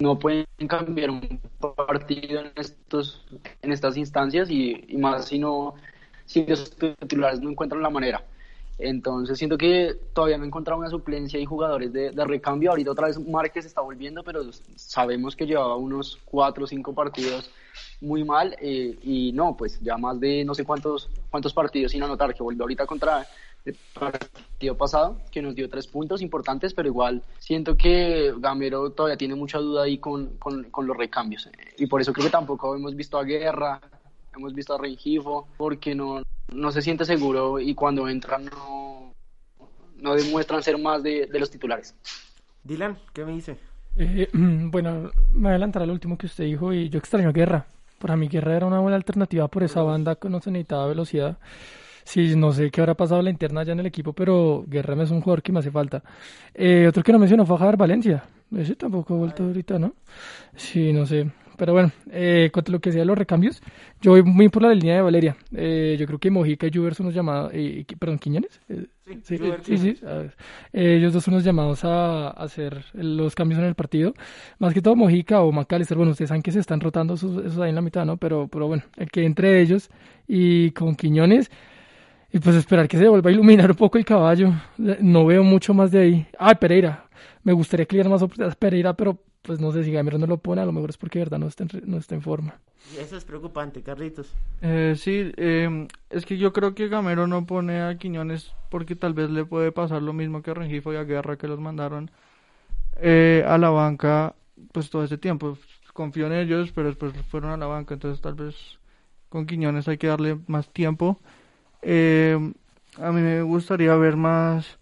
[0.00, 3.26] no pueden cambiar un partido en estos,
[3.62, 5.74] en estas instancias y, más si no,
[6.26, 8.24] si los titulares no encuentran la manera.
[8.78, 12.70] Entonces siento que todavía no he encontrado una suplencia y jugadores de, recambio.
[12.70, 14.42] Ahorita otra vez Márquez está volviendo, pero
[14.76, 17.50] sabemos que llevaba unos cuatro o cinco partidos
[18.00, 22.02] muy mal eh, y no, pues ya más de no sé cuántos cuántos partidos sin
[22.02, 23.26] anotar, que volvió ahorita contra
[23.64, 29.16] el partido pasado, que nos dio tres puntos importantes, pero igual siento que Gamero todavía
[29.16, 31.48] tiene mucha duda ahí con los recambios.
[31.76, 33.80] Y por eso creo que tampoco hemos visto a Guerra,
[34.38, 36.22] hemos visto a Rengifo, porque no,
[36.52, 39.14] no se siente seguro y cuando entran no,
[39.96, 41.94] no demuestran ser más de, de los titulares.
[42.64, 43.56] Dylan, ¿qué me dice?
[43.96, 47.32] Eh, bueno, me voy a adelantar al último que usted dijo y yo extraño a
[47.32, 47.66] Guerra.
[47.98, 51.38] Para mí Guerra era una buena alternativa por esa banda que no se necesitaba velocidad.
[52.04, 55.04] Sí, no sé qué habrá pasado la interna ya en el equipo, pero Guerra me
[55.04, 56.02] es un jugador que me hace falta.
[56.54, 58.24] Eh, otro que no mencionó fue Javier Valencia.
[58.56, 59.94] Ese tampoco ha vuelto ahorita, ¿no?
[60.56, 61.30] Sí, no sé.
[61.58, 63.60] Pero bueno, eh, lo que sea los recambios,
[64.00, 65.36] yo voy muy por la línea de Valeria.
[65.54, 68.60] Eh, yo creo que Mojica y Juber son los llamados, eh, perdón, Quiñones.
[68.68, 70.36] Eh, Sí, sí, eh, sí, sí, ver.
[70.74, 74.12] Eh, ellos dos son los llamados a, a hacer los cambios en el partido.
[74.58, 77.58] Más que todo Mojica o McAllister, bueno, ustedes saben que se están rotando esos, esos
[77.58, 78.18] ahí en la mitad, ¿no?
[78.18, 79.88] Pero, pero bueno, el que entre ellos
[80.26, 81.50] y con Quiñones,
[82.30, 84.52] y pues esperar que se vuelva a iluminar un poco el caballo.
[84.76, 86.26] No veo mucho más de ahí.
[86.38, 87.06] Ah, Pereira.
[87.42, 90.26] Me gustaría que le más oportunidades a Pereira, pero pues no sé si Gamero no
[90.26, 92.22] lo pone, a lo mejor es porque de verdad no está en, no está en
[92.22, 92.60] forma.
[92.94, 94.32] Y eso es preocupante, Carlitos.
[94.62, 99.14] Eh, sí, eh, es que yo creo que Gamero no pone a Quiñones porque tal
[99.14, 102.10] vez le puede pasar lo mismo que a Rengifo y a Guerra que los mandaron
[102.96, 104.34] eh, a la banca
[104.72, 105.58] pues todo ese tiempo.
[105.92, 108.78] Confío en ellos, pero después fueron a la banca, entonces tal vez
[109.28, 111.18] con Quiñones hay que darle más tiempo.
[111.82, 112.38] Eh,
[112.96, 114.77] a mí me gustaría ver más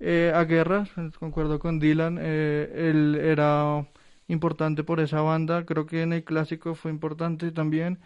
[0.00, 0.86] eh, a Guerra,
[1.18, 3.86] concuerdo con Dylan, eh, él era
[4.28, 7.98] importante por esa banda, creo que en el clásico fue importante también,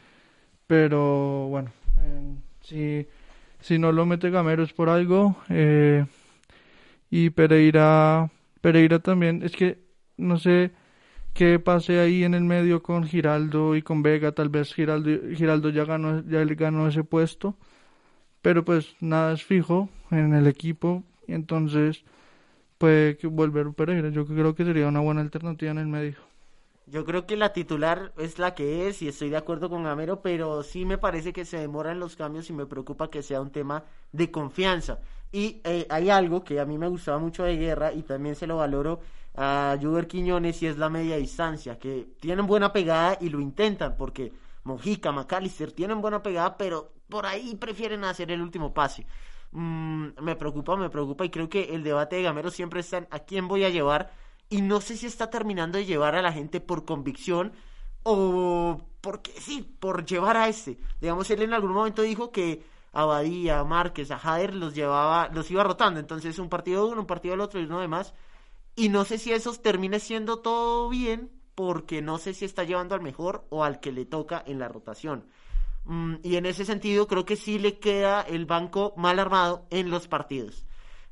[0.66, 1.70] pero bueno,
[2.62, 3.07] si,
[3.61, 6.07] si no lo mete Gamero es por algo, eh,
[7.11, 8.30] y Pereira,
[8.61, 9.78] Pereira también, es que
[10.16, 10.70] no sé
[11.34, 15.70] qué pase ahí en el medio con Giraldo y con Vega, tal vez Giraldo, Giraldo
[15.70, 17.57] ya ganó, ya ganó ese puesto,
[18.40, 22.05] pero pues nada es fijo en el equipo, entonces
[22.78, 26.16] puede que volver Pereira, yo creo que sería una buena alternativa en el medio.
[26.87, 30.20] Yo creo que la titular es la que es y estoy de acuerdo con Gamero,
[30.20, 33.51] pero sí me parece que se demoran los cambios y me preocupa que sea un
[33.51, 34.99] tema de confianza.
[35.30, 38.47] Y eh, hay algo que a mí me gustaba mucho de Guerra y también se
[38.47, 39.01] lo valoro
[39.35, 43.97] a Juber Quiñones y es la media distancia, que tienen buena pegada y lo intentan,
[43.97, 44.33] porque
[44.64, 49.07] Mojica, McAllister tienen buena pegada, pero por ahí prefieren hacer el último pase.
[49.53, 53.09] Mm, me preocupa, me preocupa y creo que el debate de Gamero siempre está en
[53.11, 54.12] a quién voy a llevar
[54.48, 57.53] y no sé si está terminando de llevar a la gente por convicción
[58.03, 60.78] o porque sí, por llevar a este.
[61.00, 65.28] Digamos, él en algún momento dijo que a Badía, a Márquez, a Jader los llevaba,
[65.28, 67.88] los iba rotando, entonces un partido de uno, un partido del otro y uno de
[67.88, 68.14] más.
[68.76, 72.94] Y no sé si eso termine siendo todo bien, porque no sé si está llevando
[72.94, 75.26] al mejor o al que le toca en la rotación.
[75.85, 79.91] Mm, y en ese sentido creo que sí le queda el banco mal armado en
[79.91, 80.64] los partidos.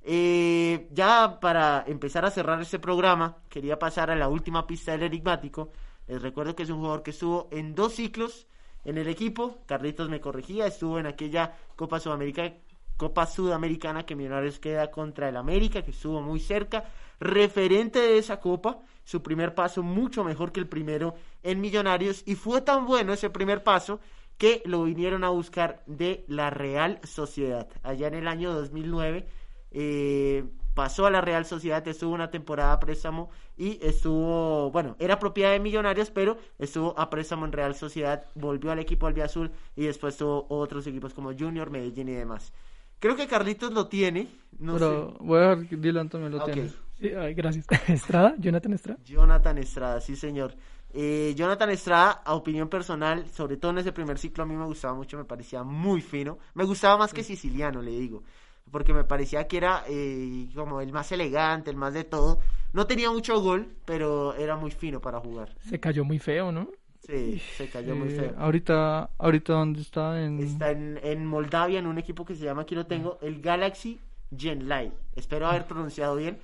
[0.03, 5.03] Eh, ya para empezar a cerrar este programa, quería pasar a la última pista del
[5.03, 5.71] enigmático.
[6.07, 8.47] Les recuerdo que es un jugador que estuvo en dos ciclos
[8.85, 9.59] en el equipo.
[9.67, 12.55] Carlitos me corregía, estuvo en aquella Copa Sudamericana,
[12.97, 16.85] Copa Sudamericana que Millonarios queda contra el América, que estuvo muy cerca.
[17.19, 22.23] Referente de esa copa, su primer paso mucho mejor que el primero en Millonarios.
[22.27, 24.01] Y fue tan bueno ese primer paso
[24.41, 27.69] que lo vinieron a buscar de la Real Sociedad.
[27.83, 29.27] Allá en el año 2009
[29.71, 33.29] eh, pasó a la Real Sociedad, estuvo una temporada a préstamo
[33.59, 38.71] y estuvo, bueno, era propiedad de Millonarios, pero estuvo a préstamo en Real Sociedad, volvió
[38.73, 42.55] al equipo albiazul y después tuvo otros equipos como Junior, Medellín y demás.
[42.99, 44.29] Creo que Carlitos lo tiene.
[44.59, 45.17] No Pero sé.
[45.21, 46.53] voy a ver Dylan también lo Ok.
[46.53, 46.71] tiene.
[46.99, 47.67] Sí, ay, gracias.
[47.89, 48.99] Estrada, Jonathan Estrada.
[49.05, 50.55] Jonathan Estrada, sí señor.
[50.93, 54.65] Eh, Jonathan Estrada, a opinión personal, sobre todo en ese primer ciclo, a mí me
[54.65, 56.39] gustaba mucho, me parecía muy fino.
[56.55, 58.23] Me gustaba más que siciliano, le digo.
[58.71, 62.39] Porque me parecía que era eh, como el más elegante, el más de todo.
[62.73, 65.55] No tenía mucho gol, pero era muy fino para jugar.
[65.61, 66.69] Se cayó muy feo, ¿no?
[67.07, 68.35] Sí, se cayó muy Eh, feo.
[68.39, 72.63] ahorita, ahorita dónde está en Está en, en Moldavia, en un equipo que se llama,
[72.63, 73.99] aquí lo tengo, el Galaxy
[74.37, 74.93] Genlai.
[75.17, 76.39] Espero haber pronunciado bien.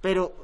[0.00, 0.34] Pero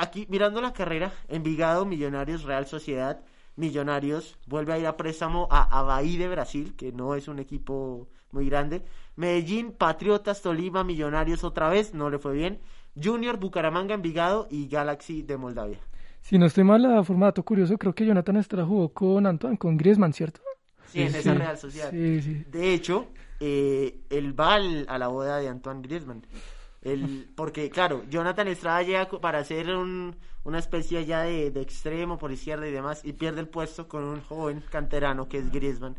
[0.00, 3.20] aquí, mirando la carrera, Envigado, Millonarios, Real Sociedad,
[3.56, 8.08] Millonarios, vuelve a ir a préstamo a Avaí de Brasil, que no es un equipo
[8.32, 8.82] muy grande.
[9.16, 12.60] Medellín, Patriotas, Tolima, Millonarios otra vez, no le fue bien.
[13.00, 15.78] Junior, Bucaramanga, Envigado y Galaxy de Moldavia.
[16.20, 19.76] Si no estoy mal, a formato curioso, creo que Jonathan Estrada jugó con Antoine, con
[19.76, 20.40] Griezmann, ¿cierto?
[20.86, 21.90] Sí, en esa Real Sociedad.
[21.90, 22.44] Sí, sí.
[22.50, 26.26] De hecho, eh, él va a la boda de Antoine Griezmann.
[26.82, 32.16] Él- porque, claro, Jonathan Estrada llega para hacer un- una especie ya de, de extremo
[32.18, 35.96] por izquierda y demás y pierde el puesto con un joven canterano que es Griezmann.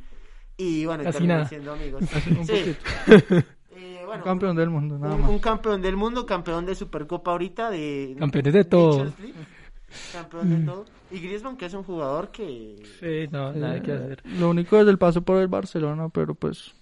[0.58, 1.50] Y bueno, Casi terminan nada.
[1.50, 2.02] siendo amigos.
[2.38, 2.76] Un Sí.
[3.74, 5.30] Eh, bueno, campeón del mundo, nada un, más.
[5.30, 9.06] un campeón del mundo, campeón de Supercopa ahorita, de Campeones de todo.
[9.06, 9.34] League,
[10.12, 10.86] campeón de todo.
[11.10, 14.24] Y Griezmann que es un jugador que Sí, no, nada que Eh, hacer.
[14.40, 16.74] Lo único es el paso por el Barcelona, pero pues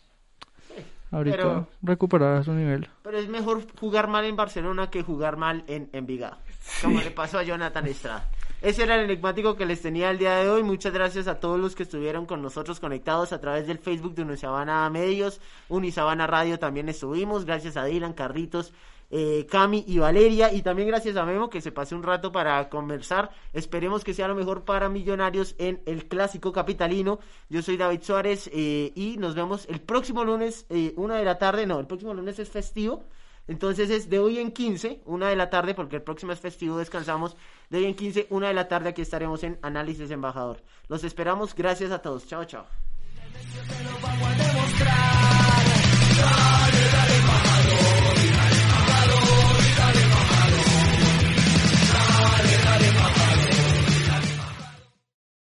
[1.12, 2.88] ahorita pero- recuperará su nivel.
[3.04, 6.38] Pero es mejor jugar mal en Barcelona que jugar mal en Envigado.
[6.82, 8.30] Como le pasó a Jonathan Estrada.
[8.62, 10.64] Ese era el enigmático que les tenía el día de hoy.
[10.64, 14.24] Muchas gracias a todos los que estuvieron con nosotros conectados a través del Facebook de
[14.24, 15.40] Unisabana Medios.
[15.70, 17.46] Unisabana Radio también estuvimos.
[17.46, 18.74] Gracias a Dylan, Carritos,
[19.10, 20.54] eh, Cami y Valeria.
[20.54, 23.30] Y también gracias a Memo que se pase un rato para conversar.
[23.54, 27.20] Esperemos que sea lo mejor para Millonarios en el clásico capitalino.
[27.50, 31.38] Yo soy David Suárez eh, y nos vemos el próximo lunes, eh, una de la
[31.38, 31.66] tarde.
[31.66, 33.06] No, el próximo lunes es festivo.
[33.48, 36.78] Entonces es de hoy en 15, una de la tarde, porque el próximo es festivo,
[36.78, 37.36] descansamos.
[37.72, 40.62] De hoy en 15, una de la tarde, aquí estaremos en Análisis Embajador.
[40.88, 42.28] Los esperamos, gracias a todos.
[42.28, 42.68] Chao, chao.